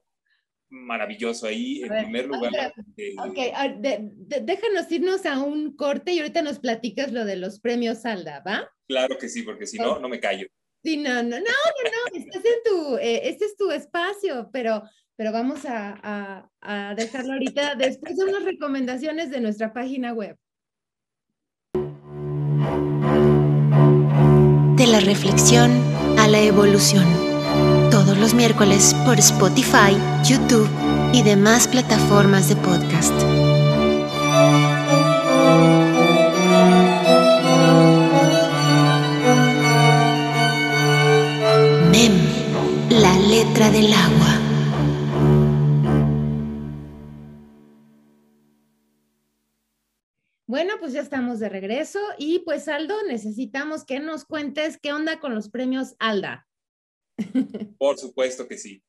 [0.71, 2.53] maravilloso ahí, en primer lugar.
[2.75, 3.39] ok,
[4.43, 8.71] déjanos irnos a un corte y ahorita nos platicas lo de los premios Alda, ¿va?
[8.87, 10.47] Claro que sí, porque si no, no me callo.
[10.85, 14.83] Sí, no, no, no, no, no, estás en tu, eh, este es tu espacio, pero,
[15.17, 20.37] pero vamos a, a, a dejarlo ahorita después de unas recomendaciones de nuestra página web.
[24.79, 25.73] De la reflexión
[26.19, 27.05] a la evolución.
[27.91, 30.69] Todos los miércoles por Spotify, YouTube
[31.13, 33.13] y demás plataformas de podcast.
[41.91, 42.13] Mem,
[42.91, 44.28] la letra del agua.
[50.49, 55.21] Bueno, pues ya estamos de regreso y pues Aldo, necesitamos que nos cuentes qué onda
[55.21, 56.49] con los premios Alda.
[57.79, 58.83] Por supuesto que sí.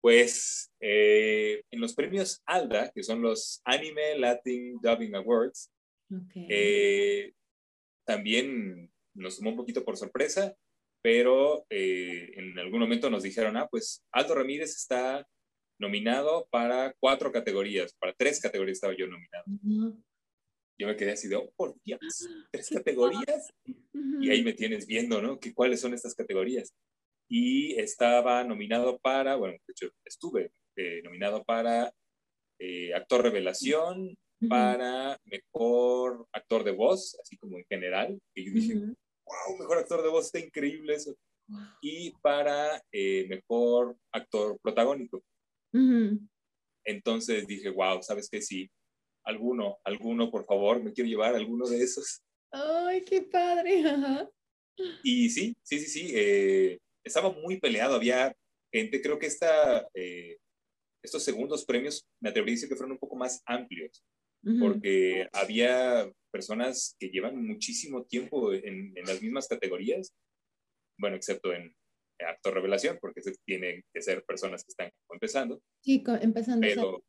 [0.00, 5.72] Pues eh, en los premios Alda, que son los Anime Latin Dubbing Awards,
[6.36, 7.32] eh,
[8.06, 10.54] también nos tomó un poquito por sorpresa,
[11.02, 15.26] pero eh, en algún momento nos dijeron, ah, pues Aldo Ramírez está
[15.80, 19.44] nominado para cuatro categorías, para tres categorías estaba yo nominado
[20.78, 22.00] yo me quedé así de, oh, por Dios,
[22.52, 23.52] tres categorías.
[24.20, 25.38] Y ahí me tienes viendo, ¿no?
[25.38, 26.74] ¿Qué, ¿Cuáles son estas categorías?
[27.28, 31.92] Y estaba nominado para, bueno, de hecho, estuve eh, nominado para
[32.58, 34.16] eh, actor revelación,
[34.48, 38.20] para mejor actor de voz, así como en general.
[38.34, 41.16] Y yo dije, wow, mejor actor de voz, está increíble eso.
[41.80, 45.22] Y para eh, mejor actor protagónico.
[46.84, 48.40] Entonces dije, wow, ¿sabes qué?
[48.42, 48.70] Sí,
[49.24, 52.22] alguno, alguno, por favor, me quiero llevar alguno de esos.
[52.52, 53.82] Ay, qué padre.
[55.02, 58.34] Y sí, sí, sí, sí, eh, estaba muy peleado, había
[58.72, 60.36] gente, creo que esta, eh,
[61.02, 64.02] estos segundos premios, me atrevería a decir que fueron un poco más amplios,
[64.60, 70.12] porque había personas que llevan muchísimo tiempo en, las mismas categorías,
[70.98, 71.74] bueno, excepto en
[72.18, 75.62] actor revelación, porque tienen que ser personas que están empezando.
[75.82, 76.66] Sí, empezando.
[76.66, 77.02] Pero,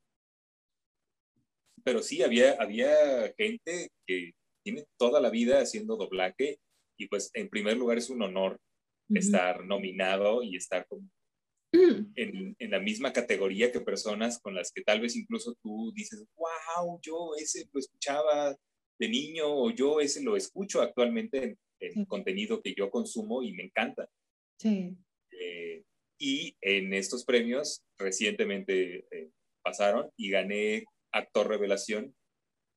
[1.85, 6.59] pero sí, había, había gente que tiene toda la vida haciendo doblaje
[6.97, 8.59] y pues en primer lugar es un honor
[9.13, 10.87] estar nominado y estar
[11.71, 16.25] en, en, la misma categoría que personas con las que tal vez incluso tú dices,
[16.35, 18.55] wow, yo ese lo escuchaba
[18.97, 23.63] de niño o yo ese lo escucho actualmente en, contenido que yo consumo y me
[23.63, 24.09] encanta.
[24.57, 24.97] Sí.
[25.31, 25.83] Eh,
[26.17, 29.29] y en estos premios recientemente eh,
[29.61, 30.85] pasaron y gané
[31.15, 32.15] actor revelación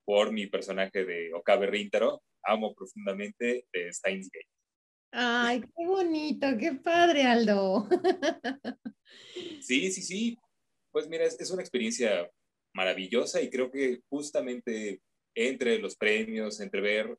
[0.05, 2.23] por mi personaje de Okabe Rintaro.
[2.45, 4.49] Amo profundamente de Steins Gate.
[5.11, 7.89] Ay, qué bonito, qué padre, Aldo.
[9.61, 10.39] Sí, sí, sí.
[10.93, 12.31] Pues mira, es, una experiencia
[12.75, 15.01] maravillosa y creo que justamente
[15.35, 17.19] entre los premios, entre ver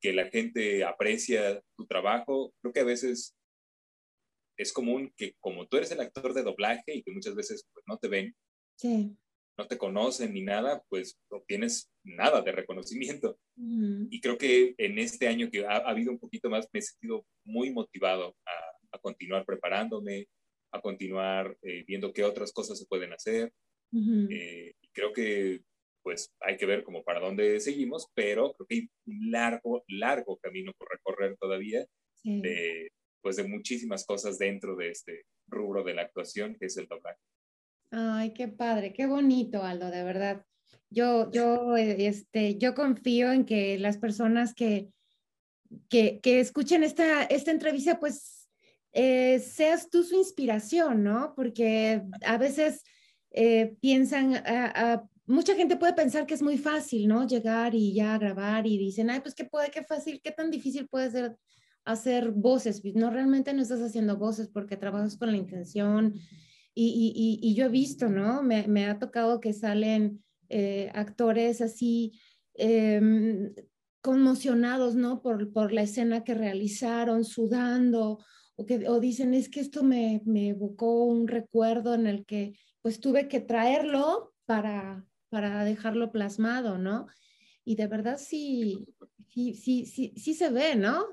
[0.00, 3.34] que la gente aprecia tu trabajo, creo que a veces
[4.58, 7.84] es común que como tú eres el actor de doblaje y que muchas veces pues,
[7.86, 8.36] no te ven,
[8.76, 9.16] sí
[9.58, 13.38] no te conocen ni nada, pues no tienes nada de reconocimiento.
[13.56, 17.26] Y creo que en este año que ha, habido un poquito más, me he sentido
[17.44, 20.28] muy motivado a, a continuar preparándome,
[20.72, 23.52] a continuar eh, viendo qué otras cosas se pueden hacer.
[23.92, 25.62] Eh, creo que
[26.02, 30.38] pues hay que ver como para dónde seguimos, pero creo que hay un largo, largo
[30.38, 31.84] camino por recorrer todavía
[32.22, 32.88] de,
[33.22, 37.20] pues de muchísimas cosas dentro de este rubro de la actuación que es el doblaje.
[37.90, 40.44] Ay, qué padre, qué bonito, Aldo, de verdad.
[40.90, 44.90] Yo, yo, eh, este, yo confío en que las personas que,
[45.88, 48.48] que, escuchen esta, esta entrevista, pues
[48.92, 51.34] eh, seas tú su inspiración, ¿no?
[51.34, 52.82] Porque a veces
[53.30, 54.42] eh, piensan,
[55.26, 57.26] mucha gente puede pensar que es muy fácil, ¿no?
[57.26, 60.88] Llegar y ya grabar y dicen, ay, pues qué puede, qué fácil, qué tan difícil
[60.88, 61.36] puede ser
[61.84, 62.82] hacer voces.
[62.94, 66.14] No, realmente no estás haciendo voces porque trabajas con la intención
[66.80, 68.42] y, y, yo he visto, ¿no?
[68.42, 72.12] Me, me ha tocado que salen eh, actores así
[72.54, 73.52] em,
[74.00, 75.20] conmocionados, ¿no?
[75.20, 78.18] Por, por la escena que realizaron, sudando,
[78.56, 82.54] o, que, o dicen, es que esto me, me evocó un recuerdo en el que
[82.80, 87.06] pues tuve que traerlo para, para dejarlo plasmado, ¿no?
[87.64, 88.86] Y de verdad sí,
[89.28, 91.06] sí, sí, sí, sí se ve, ¿no?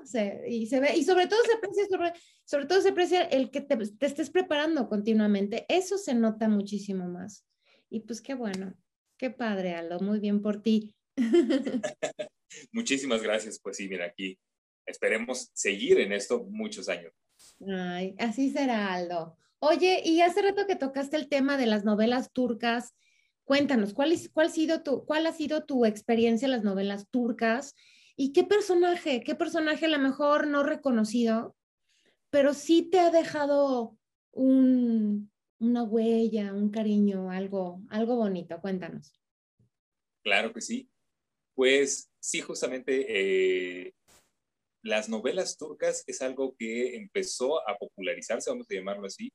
[0.48, 2.12] y se ve, y sobre todo se aprecia, sobre,
[2.46, 5.66] sobre todo se aprecia el que te, te, estés preparando continuamente.
[5.68, 7.44] Eso se nota muchísimo más.
[7.90, 8.74] Y pues qué bueno,
[9.18, 10.94] qué padre, Aldo, muy bien por ti.
[12.72, 13.58] Muchísimas gracias.
[13.60, 14.38] Pues sí, mira, aquí
[14.86, 17.12] esperemos seguir en esto muchos años.
[17.68, 19.36] Ay, así será, Aldo.
[19.58, 22.94] Oye, y hace rato que tocaste el tema de las novelas turcas,
[23.44, 27.08] cuéntanos, ¿cuál, es, cuál, ha sido tu, ¿cuál ha sido tu experiencia en las novelas
[27.10, 27.74] turcas?
[28.16, 31.56] ¿Y qué personaje, qué personaje a lo mejor no reconocido,
[32.30, 33.96] pero sí te ha dejado
[34.32, 38.60] un, una huella, un cariño, algo, algo bonito?
[38.60, 39.12] Cuéntanos.
[40.22, 40.90] Claro que sí.
[41.54, 43.94] Pues sí, justamente eh,
[44.82, 49.32] las novelas turcas es algo que empezó a popularizarse, vamos a llamarlo así,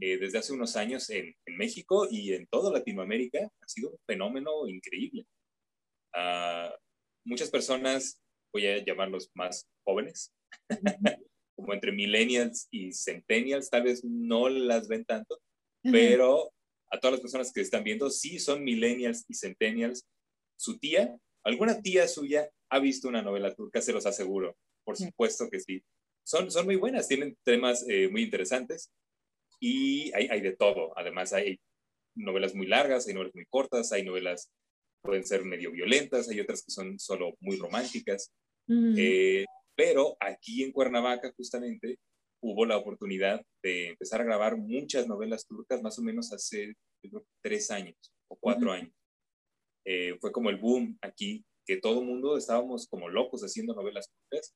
[0.00, 3.38] eh, desde hace unos años en, México y en toda Latinoamérica.
[3.38, 5.26] Ha sido un fenómeno increíble.
[6.14, 6.70] Uh,
[7.24, 8.20] muchas personas,
[8.52, 10.34] voy a llamarlos más jóvenes,
[11.56, 15.40] como entre millennials y centennials, tal vez no las ven tanto,
[15.82, 16.52] pero
[16.90, 20.04] a todas las personas que están viendo, sí son millennials y centennials.
[20.56, 24.56] Su tía, alguna tía suya ha visto una novela turca, se los aseguro.
[24.84, 25.82] Por supuesto que sí.
[26.24, 28.90] Son, son muy buenas, tienen temas eh, muy interesantes
[29.60, 30.96] y hay, hay de todo.
[30.98, 31.58] Además, hay
[32.16, 34.50] novelas muy largas, hay novelas muy cortas, hay novelas
[35.06, 38.32] pueden ser medio violentas, hay otras que son solo muy románticas.
[38.68, 39.44] Eh,
[39.76, 41.98] pero aquí en Cuernavaca, justamente,
[42.40, 46.74] hubo la oportunidad de empezar a grabar muchas novelas turcas, más o menos hace
[47.42, 47.96] tres años
[48.28, 48.92] o cuatro años.
[49.84, 54.08] Eh, fue como el boom aquí, que todo el mundo estábamos como locos haciendo novelas
[54.10, 54.54] turcas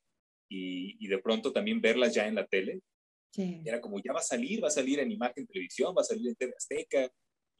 [0.48, 2.80] y, y, de pronto también verlas ya en la tele.
[3.64, 6.28] Era como, ya va a salir, va a salir en imagen televisión, va a salir
[6.28, 7.10] en TV Azteca,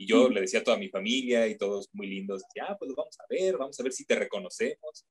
[0.01, 3.14] y yo le decía a toda mi familia y todos muy lindos, ya, pues vamos
[3.20, 5.05] a ver, vamos a ver si te reconocemos.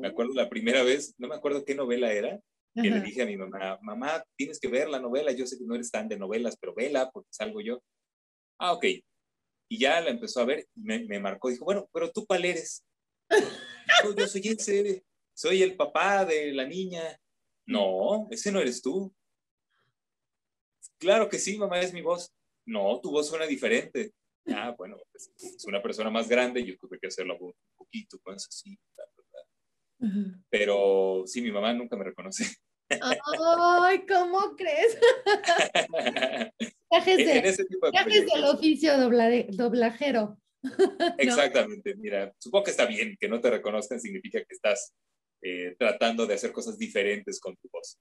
[0.00, 2.40] Me acuerdo la primera vez, no me acuerdo qué novela era,
[2.74, 5.64] que le dije a mi mamá, mamá, tienes que ver la novela, yo sé que
[5.64, 7.82] no eres tan de novelas, pero vela porque salgo yo.
[8.58, 8.84] Ah, ok.
[9.68, 12.44] Y ya la empezó a ver y me, me marcó, dijo, bueno, pero tú cuál
[12.44, 12.84] eres.
[14.16, 17.18] yo soy ese, soy el papá de la niña.
[17.66, 19.12] No, ese no eres tú.
[20.98, 22.32] Claro que sí, mamá, es mi voz.
[22.64, 24.12] No, tu voz suena diferente.
[24.48, 28.46] Ah, bueno, pues, es una persona más grande, yo tuve que hacerlo un poquito más
[28.46, 28.78] así,
[30.50, 32.44] Pero sí, mi mamá nunca me reconoce.
[32.88, 34.98] Ay, ¿cómo crees?
[36.90, 38.92] Viajes, de, del oficio
[39.50, 40.38] doblajero.
[41.18, 44.94] Exactamente, mira, supongo que está bien que no te reconozcan, significa que estás
[45.42, 47.98] eh, tratando de hacer cosas diferentes con tu voz.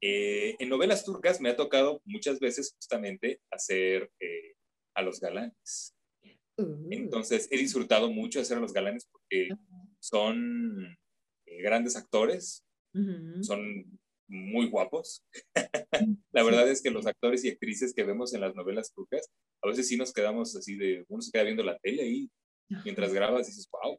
[0.00, 4.54] Eh, en novelas turcas me ha tocado muchas veces justamente hacer eh,
[4.94, 5.94] a los galanes.
[6.56, 6.88] Uh.
[6.90, 9.50] Entonces he disfrutado mucho hacer a los galanes porque
[10.08, 10.96] son
[11.46, 12.64] eh, grandes actores,
[13.42, 15.24] son muy guapos.
[16.32, 19.28] La verdad es que los actores y actrices que vemos en las novelas turcas,
[19.62, 22.30] a veces sí nos quedamos así de, uno se queda viendo la tele y
[22.84, 23.98] mientras grabas dices, wow,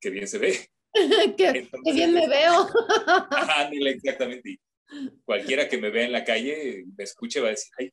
[0.00, 0.68] qué bien se ve.
[1.36, 2.68] qué, bien me veo.
[3.86, 4.60] exactamente.
[5.24, 7.90] Cualquiera que me vea en la calle, me escuche, va a decir, ay,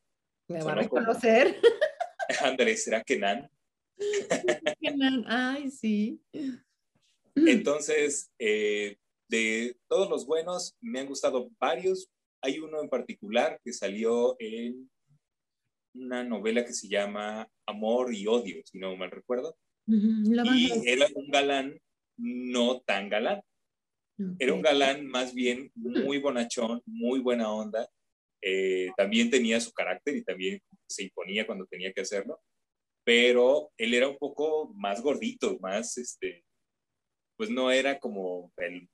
[0.50, 1.62] me va a reconocer.
[2.42, 3.50] Andrés, ¿será Kenan?
[4.82, 6.22] Kenan, ay, sí.
[7.48, 8.98] Entonces, eh,
[9.30, 12.10] de todos los buenos, me han gustado varios.
[12.42, 14.90] Hay uno en particular que salió en
[15.94, 19.58] una novela que se llama Amor y Odio, si no mal recuerdo.
[19.88, 21.80] y era un galán
[22.18, 23.42] no tan galán.
[24.38, 27.90] Era un galán más bien muy bonachón, muy buena onda.
[28.42, 32.42] Eh, también tenía su carácter y también se imponía cuando tenía que hacerlo,
[33.04, 36.44] pero él era un poco más gordito, más, este,
[37.40, 38.90] pues no era como el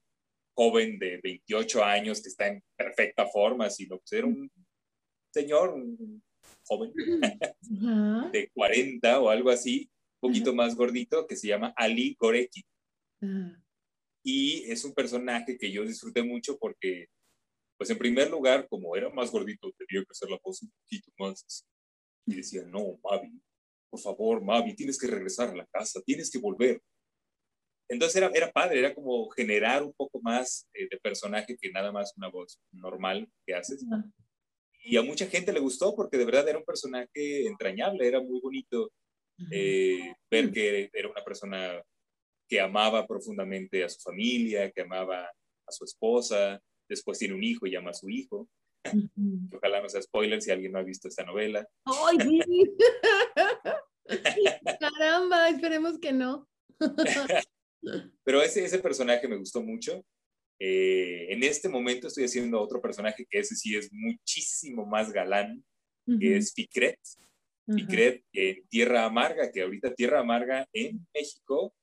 [0.55, 4.51] joven de 28 años que está en perfecta forma, sino que era un
[5.33, 6.23] señor, un
[6.63, 6.93] joven
[8.31, 9.89] de 40 o algo así,
[10.21, 12.63] un poquito más gordito, que se llama Ali Goreki.
[14.23, 17.07] Y es un personaje que yo disfruté mucho porque,
[17.79, 21.11] pues en primer lugar, como era más gordito, tenía que hacer la voz un poquito
[21.17, 21.65] más.
[22.27, 23.41] Y decía, no, Mavi,
[23.89, 26.79] por favor, Mavi, tienes que regresar a la casa, tienes que volver.
[27.87, 31.91] Entonces era, era padre, era como generar un poco más eh, de personaje que nada
[31.91, 33.85] más una voz normal que haces.
[34.83, 38.39] y a mucha gente le gustó porque de verdad era un personaje entrañable, era muy
[38.39, 38.91] bonito
[39.51, 41.81] eh, ver que era una persona
[42.47, 47.67] que amaba profundamente a su familia, que amaba a su esposa, después tiene un hijo
[47.67, 48.47] y ama a su hijo.
[49.51, 51.67] Ojalá no sea spoiler si alguien no ha visto esta novela.
[51.85, 52.17] ¡Ay,
[54.79, 56.47] Caramba, esperemos que no.
[58.23, 60.03] Pero ese, ese personaje me gustó mucho.
[60.59, 65.63] Eh, en este momento estoy haciendo otro personaje que ese sí es muchísimo más galán,
[66.19, 66.99] que es Ficret.
[67.67, 71.73] Ficret en Tierra Amarga, que ahorita Tierra Amarga en México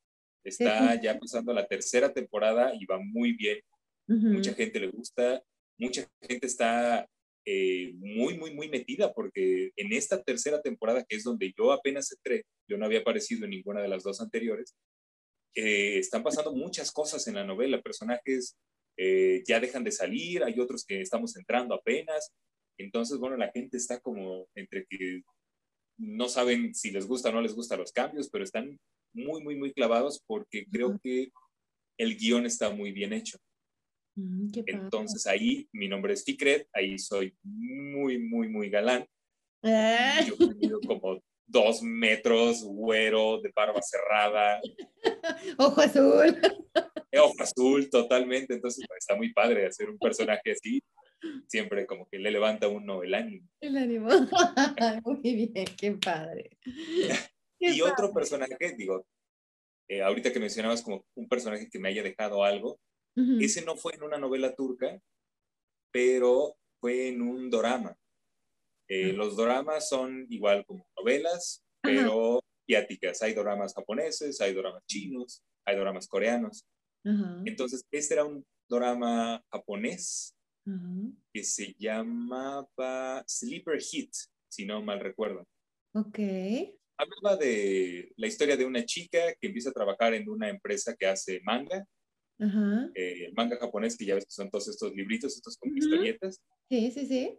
[0.44, 3.58] está ya pasando la tercera temporada y va muy bien.
[4.06, 5.42] Mucha gente le gusta,
[5.78, 7.08] mucha gente está
[7.44, 12.12] eh, muy, muy, muy metida porque en esta tercera temporada, que es donde yo apenas
[12.12, 14.76] entré, yo no había aparecido en ninguna de las dos anteriores,
[15.54, 18.56] eh, están pasando muchas cosas en la novela, personajes
[18.96, 22.32] eh, ya dejan de salir, hay otros que estamos entrando apenas,
[22.78, 25.22] entonces, bueno, la gente está como entre que
[25.98, 28.78] no saben si les gusta o no les gustan los cambios, pero están
[29.14, 31.30] muy, muy, muy clavados porque creo que
[31.98, 33.38] el guion está muy bien hecho.
[34.16, 39.06] Mm, entonces ahí mi nombre es Ficret, ahí soy muy, muy, muy galán.
[39.62, 40.20] Ah.
[40.26, 41.22] Yo he como
[41.52, 44.60] dos metros, güero, de barba cerrada.
[45.58, 46.38] Ojo azul.
[47.12, 48.54] Eh, ojo azul, totalmente.
[48.54, 50.82] Entonces pues, está muy padre hacer un personaje así.
[51.46, 53.46] Siempre como que le levanta uno el ánimo.
[53.60, 54.08] El ánimo.
[55.04, 56.56] muy bien, qué padre.
[57.60, 59.06] y otro personaje, digo,
[59.88, 62.80] eh, ahorita que mencionabas como un personaje que me haya dejado algo,
[63.40, 64.98] ese no fue en una novela turca,
[65.92, 67.94] pero fue en un drama.
[68.94, 73.22] Eh, los doramas son igual como novelas, pero asiáticas.
[73.22, 76.66] Hay doramas japoneses, hay doramas chinos, hay doramas coreanos.
[77.46, 80.36] Entonces, este era un drama japonés
[81.32, 84.12] que se llamaba Sleeper Hit,
[84.50, 85.48] si no mal recuerdo.
[85.94, 86.18] Ok.
[86.98, 91.06] Hablaba de la historia de una chica que empieza a trabajar en una empresa que
[91.06, 91.82] hace manga.
[92.94, 96.42] Eh, el manga japonés, que ya ves que son todos estos libritos, estos con historietas.
[96.68, 97.38] Sí, sí, sí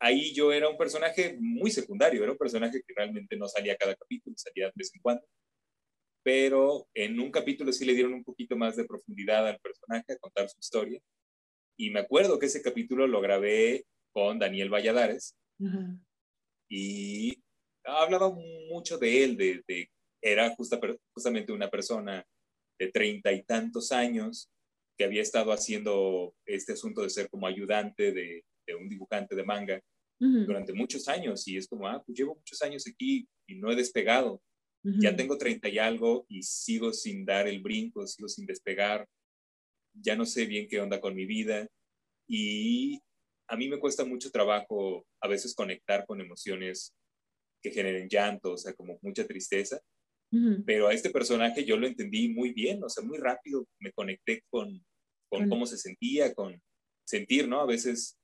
[0.00, 3.94] ahí yo era un personaje muy secundario, era un personaje que realmente no salía cada
[3.94, 5.26] capítulo, salía de vez en cuando.
[6.22, 10.18] Pero en un capítulo sí le dieron un poquito más de profundidad al personaje, a
[10.18, 11.00] contar su historia.
[11.76, 15.36] Y me acuerdo que ese capítulo lo grabé con Daniel Valladares.
[16.68, 17.42] Y
[17.84, 18.30] hablaba
[18.68, 19.90] mucho de él, de, de
[20.20, 20.78] era justa,
[21.14, 22.24] justamente una persona
[22.78, 24.50] de treinta y tantos años
[24.96, 28.44] que había estado haciendo este asunto de ser como ayudante de,
[28.74, 29.80] un dibujante de manga
[30.20, 33.76] durante muchos años y es como, ah, pues llevo muchos años aquí y no he
[33.76, 34.42] despegado.
[34.82, 39.06] Ya tengo 30 y algo y sigo sin dar el brinco, sigo sin despegar.
[39.92, 41.68] Ya no sé bien qué onda con mi vida
[42.26, 42.98] y
[43.48, 46.94] a mí me cuesta mucho trabajo a veces conectar con emociones
[47.62, 49.80] que generen llanto, o sea, como mucha tristeza.
[50.66, 54.42] Pero a este personaje yo lo entendí muy bien, o sea, muy rápido me conecté
[54.50, 54.84] con,
[55.30, 56.60] con cómo se sentía, con,
[57.08, 57.60] sentir, ¿no?
[57.60, 58.18] A veces,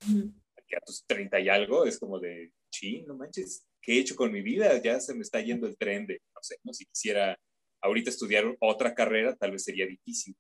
[0.67, 4.15] que a tus 30 y algo, es como de, ching, no manches, ¿qué he hecho
[4.15, 4.81] con mi vida?
[4.83, 6.75] Ya se me está yendo el tren de, no sé, ¿no?
[6.75, 7.39] Si quisiera
[7.81, 10.37] ahorita estudiar otra carrera, tal vez sería difícil.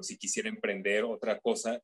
[0.00, 1.80] O si quisiera emprender otra cosa,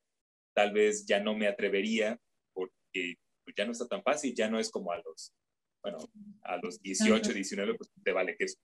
[0.53, 2.19] tal vez ya no me atrevería
[2.53, 3.15] porque
[3.45, 5.33] pues, ya no está tan fácil, ya no es como a los,
[5.81, 5.99] bueno,
[6.41, 8.57] a los 18, 19, pues te vale que eso.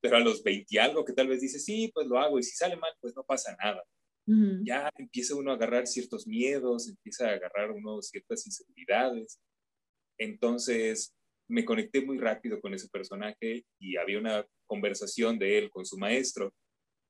[0.00, 2.42] Pero a los 20 y algo que tal vez dices, sí, pues lo hago y
[2.42, 3.80] si sale mal, pues no pasa nada
[4.26, 9.38] ya empieza uno a agarrar ciertos miedos, empieza a agarrar uno ciertas inseguridades.
[10.18, 11.14] Entonces
[11.48, 15.98] me conecté muy rápido con ese personaje y había una conversación de él con su
[15.98, 16.54] maestro,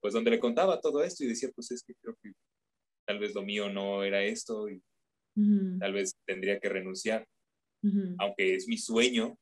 [0.00, 2.32] pues donde le contaba todo esto y decía, pues es que creo que
[3.06, 4.82] tal vez lo mío no era esto y
[5.80, 7.26] tal vez tendría que renunciar,
[8.18, 9.36] aunque es mi sueño,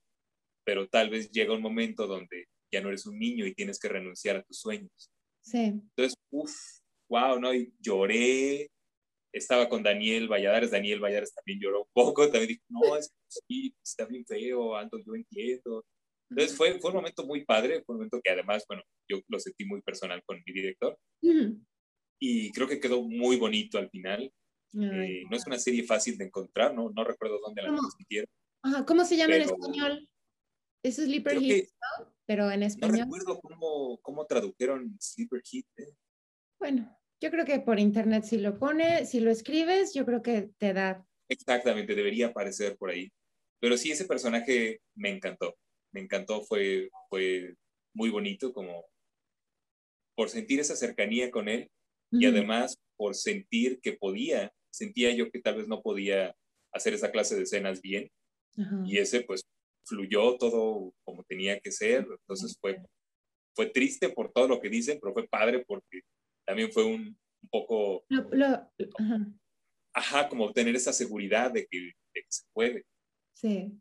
[0.64, 3.88] pero tal vez llega un momento donde ya no eres un niño y tienes que
[3.88, 5.10] renunciar a tus sueños.
[5.42, 5.58] Sí.
[5.58, 6.54] Entonces, uff,
[7.12, 7.52] wow, ¿no?
[7.52, 8.70] Y lloré,
[9.32, 13.74] estaba con Daniel Valladares, Daniel Valladares también lloró un poco, también dijo, no, es sí,
[13.82, 15.84] está bien feo, Aldo, yo entiendo.
[16.30, 19.38] Entonces fue, fue un momento muy padre, fue un momento que además, bueno, yo lo
[19.38, 20.98] sentí muy personal con mi director
[22.18, 24.32] y creo que quedó muy bonito al final.
[24.74, 28.30] Eh, no es una serie fácil de encontrar, no, no recuerdo dónde la transmitieron.
[28.62, 30.08] Ajá, ¿Cómo se llama en español?
[30.82, 32.14] Es Sleeper Hit, ¿no?
[32.24, 32.98] Pero en español.
[32.98, 35.66] No recuerdo cómo, cómo tradujeron Sleeper Hit.
[35.76, 35.94] ¿eh?
[36.58, 40.50] Bueno, yo creo que por internet si lo pone, si lo escribes, yo creo que
[40.58, 41.06] te da.
[41.28, 43.12] Exactamente, debería aparecer por ahí.
[43.60, 45.54] Pero sí, ese personaje me encantó.
[45.92, 47.54] Me encantó, fue, fue
[47.94, 48.84] muy bonito como
[50.16, 51.70] por sentir esa cercanía con él
[52.10, 56.34] y además por sentir que podía, sentía yo que tal vez no podía
[56.72, 58.10] hacer esa clase de escenas bien.
[58.84, 59.42] Y ese pues
[59.84, 62.04] fluyó todo como tenía que ser.
[62.10, 62.82] Entonces fue,
[63.54, 66.00] fue triste por todo lo que dicen, pero fue padre porque
[66.44, 67.16] también fue un,
[67.50, 68.04] poco...
[69.94, 70.28] ajá.
[70.28, 72.86] como tener esa seguridad de que, de que se puede.
[73.34, 73.72] Sí.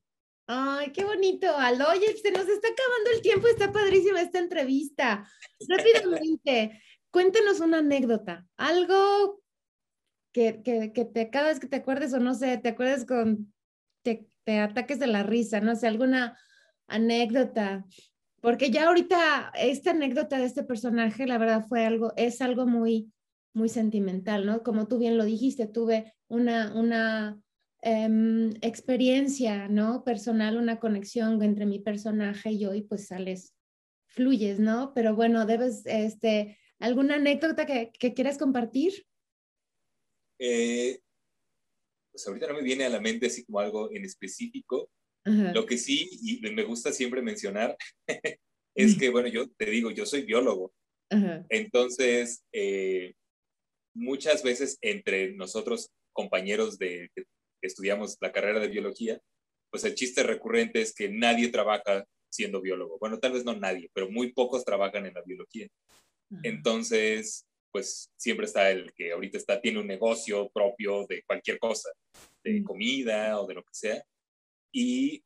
[0.48, 1.88] Ay, qué bonito, Aldo.
[1.90, 5.26] Oye, se nos está acabando el tiempo, está padrísima esta entrevista.
[5.70, 9.42] Rápidamente, cuéntenos una anécdota, algo
[10.34, 13.54] que, que, que, te, cada vez que te acuerdes o no sé, te acuerdes con,
[14.04, 16.38] te, te ataques de la risa, no sé, alguna
[16.88, 17.86] anécdota.
[18.42, 23.12] Porque ya ahorita esta anécdota de este personaje, la verdad fue algo, es algo muy,
[23.54, 24.64] muy sentimental, ¿no?
[24.64, 27.42] Como tú bien lo dijiste, tuve una, una
[27.84, 30.04] Em, experiencia, ¿no?
[30.04, 33.56] Personal, una conexión entre mi personaje y yo y pues sales,
[34.06, 34.94] fluyes, ¿no?
[34.94, 39.08] Pero bueno, debes, este, ¿alguna anécdota que, que quieras compartir?
[40.38, 41.00] Eh,
[42.12, 44.92] pues ahorita no me viene a la mente así como algo en específico.
[45.24, 47.78] Lo que sí, y me gusta siempre mencionar,
[48.76, 50.74] es que, bueno, yo te digo, yo soy biólogo.
[51.50, 53.14] Entonces, eh,
[53.94, 57.10] muchas veces entre nosotros, compañeros de,
[57.62, 59.20] estudiamos la carrera de biología,
[59.70, 62.98] pues el chiste recurrente es que nadie trabaja siendo biólogo.
[63.00, 65.68] Bueno, tal vez no nadie, pero muy pocos trabajan en la biología.
[66.44, 71.90] Entonces, pues siempre está el que ahorita está, tiene un negocio propio de cualquier cosa,
[72.44, 74.04] de comida o de lo que sea.
[74.72, 75.24] Y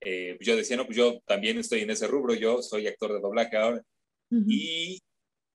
[0.00, 3.20] eh, yo decía, no, pues yo también estoy en ese rubro, yo soy actor de
[3.20, 3.82] doblaje ahora.
[4.30, 5.00] Y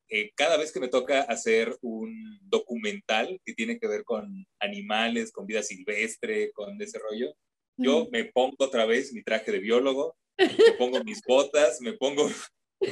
[0.10, 5.32] eh, cada vez que me toca hacer un documental que tiene que ver con animales,
[5.32, 7.36] con vida silvestre, con ese rollo,
[7.78, 12.30] yo me pongo otra vez mi traje de biólogo, me pongo mis botas, me pongo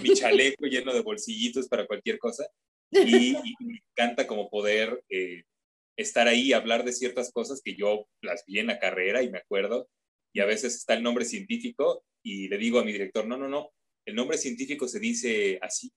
[0.02, 2.46] mi chaleco lleno de bolsillitos para cualquier cosa
[2.92, 5.44] y, me encanta como poder eh,
[5.98, 9.40] estar ahí, hablar de ciertas cosas que yo las vi en la carrera y me
[9.40, 9.88] acuerdo
[10.34, 13.48] y a veces está el nombre científico y le digo a mi director, no, no,
[13.48, 13.72] no,
[14.06, 15.92] el nombre científico se dice así,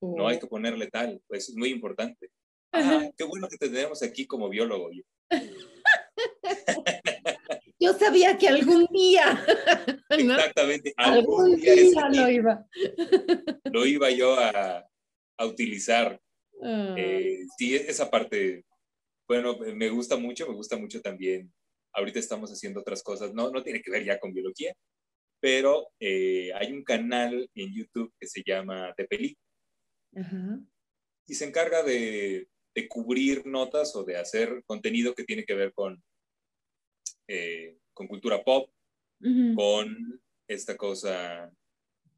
[0.00, 2.30] no hay que ponerle tal, pues es muy importante.
[2.72, 4.90] Ah, qué bueno que te tenemos aquí como biólogo.
[7.80, 9.44] Yo sabía que algún día.
[10.10, 12.66] Exactamente, algún, día, lo iba.
[13.64, 14.84] Lo iba yo a,
[15.36, 16.20] a utilizar.
[16.60, 16.94] Ah.
[16.98, 18.64] Eh, sí, esa parte,
[19.28, 21.52] bueno, me gusta mucho, me gusta mucho también.
[21.98, 24.72] Ahorita estamos haciendo otras cosas, no, no tiene que ver ya con biología,
[25.40, 29.42] pero eh, hay un canal en YouTube que se llama De Película
[31.26, 32.48] y se encarga de,
[32.88, 36.00] cubrir notas o de hacer contenido que tiene que ver con,
[37.26, 38.70] eh, con cultura pop,
[39.56, 41.52] con esta cosa,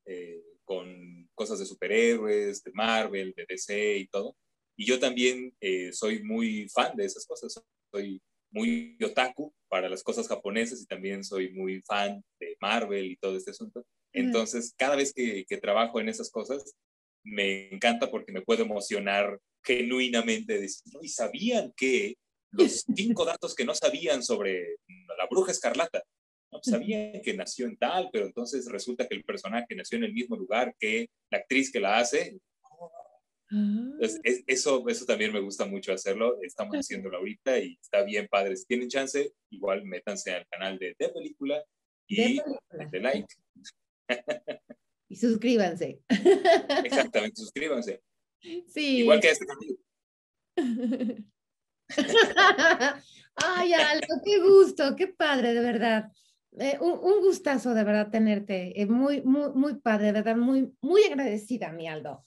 [0.05, 4.37] eh, con cosas de superhéroes, de Marvel, de DC y todo.
[4.77, 5.55] Y yo también
[5.93, 7.59] soy muy fan de esas cosas.
[7.91, 8.21] Soy
[8.51, 13.37] muy otaku para las cosas japonesas y también soy muy fan de Marvel y todo
[13.37, 13.87] este asunto.
[14.13, 16.75] Entonces, cada vez que, que, trabajo en esas cosas,
[17.25, 20.67] me encanta porque me puedo emocionar genuinamente.
[21.01, 22.17] y sabían que
[22.51, 24.77] los cinco datos que no sabían sobre
[25.17, 26.03] la bruja escarlata,
[26.53, 26.61] ¿no?
[26.63, 30.37] sabían que nació en tal, pero entonces resulta que el personaje nació en el mismo
[30.37, 32.39] lugar que la actriz que la hace.
[33.53, 33.99] Ah.
[34.47, 36.39] eso, eso también me gusta mucho hacerlo.
[36.43, 38.57] Estamos haciéndolo ahorita y está bien padre.
[38.57, 41.63] Si tienen chance, igual métanse al canal de De Película
[42.07, 42.41] y
[42.91, 43.27] de like.
[45.13, 46.01] Y suscríbanse.
[46.85, 48.01] Exactamente, suscríbanse.
[48.69, 49.01] Sí.
[49.01, 49.77] Igual que este canal.
[53.37, 56.11] Ay, Aldo, qué gusto, qué padre, de verdad.
[56.59, 58.81] Eh, un, gustazo de verdad tenerte.
[58.81, 62.23] Eh, muy, muy, muy padre, de verdad, muy, muy agradecida, mi Aldo.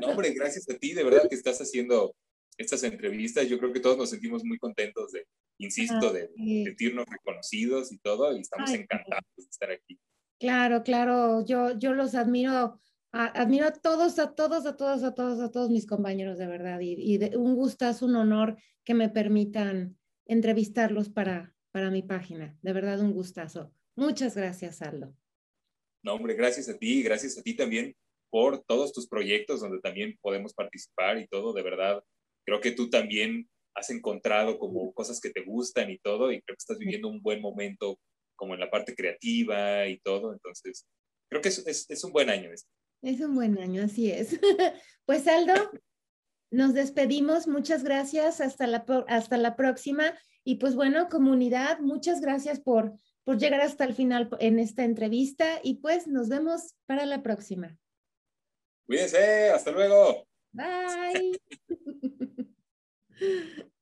[0.00, 2.14] No, hombre, gracias a ti, de verdad que estás haciendo
[2.56, 3.48] estas entrevistas.
[3.48, 5.26] Yo creo que todos nos sentimos muy contentos de,
[5.58, 6.30] insisto, de
[6.64, 9.98] sentirnos reconocidos y todo, y estamos encantados de estar aquí.
[10.38, 12.80] Claro, claro, yo, yo los admiro,
[13.12, 16.80] admiro a todos, a todos, a todos, a todos, a todos mis compañeros de verdad
[16.80, 22.58] y, y de, un gustazo, un honor que me permitan entrevistarlos para, para mi página.
[22.60, 23.72] De verdad, un gustazo.
[23.94, 25.14] Muchas gracias, Aldo.
[26.02, 27.94] No, hombre, gracias a ti, gracias a ti también
[28.30, 32.02] por todos tus proyectos donde también podemos participar y todo, de verdad.
[32.44, 36.56] Creo que tú también has encontrado como cosas que te gustan y todo, y creo
[36.56, 38.00] que estás viviendo un buen momento
[38.34, 40.32] como en la parte creativa y todo.
[40.32, 40.84] Entonces,
[41.30, 42.68] creo que es, es, un buen año este.
[43.02, 44.36] Es un buen año, así es.
[45.06, 45.54] Pues Aldo,
[46.50, 47.46] nos despedimos.
[47.46, 48.40] Muchas gracias.
[48.40, 50.12] Hasta la, hasta la próxima.
[50.48, 55.60] Y pues bueno, comunidad, muchas gracias por, por llegar hasta el final en esta entrevista
[55.62, 57.76] y pues nos vemos para la próxima.
[58.86, 60.26] Cuídense, hasta luego.
[60.52, 61.38] Bye.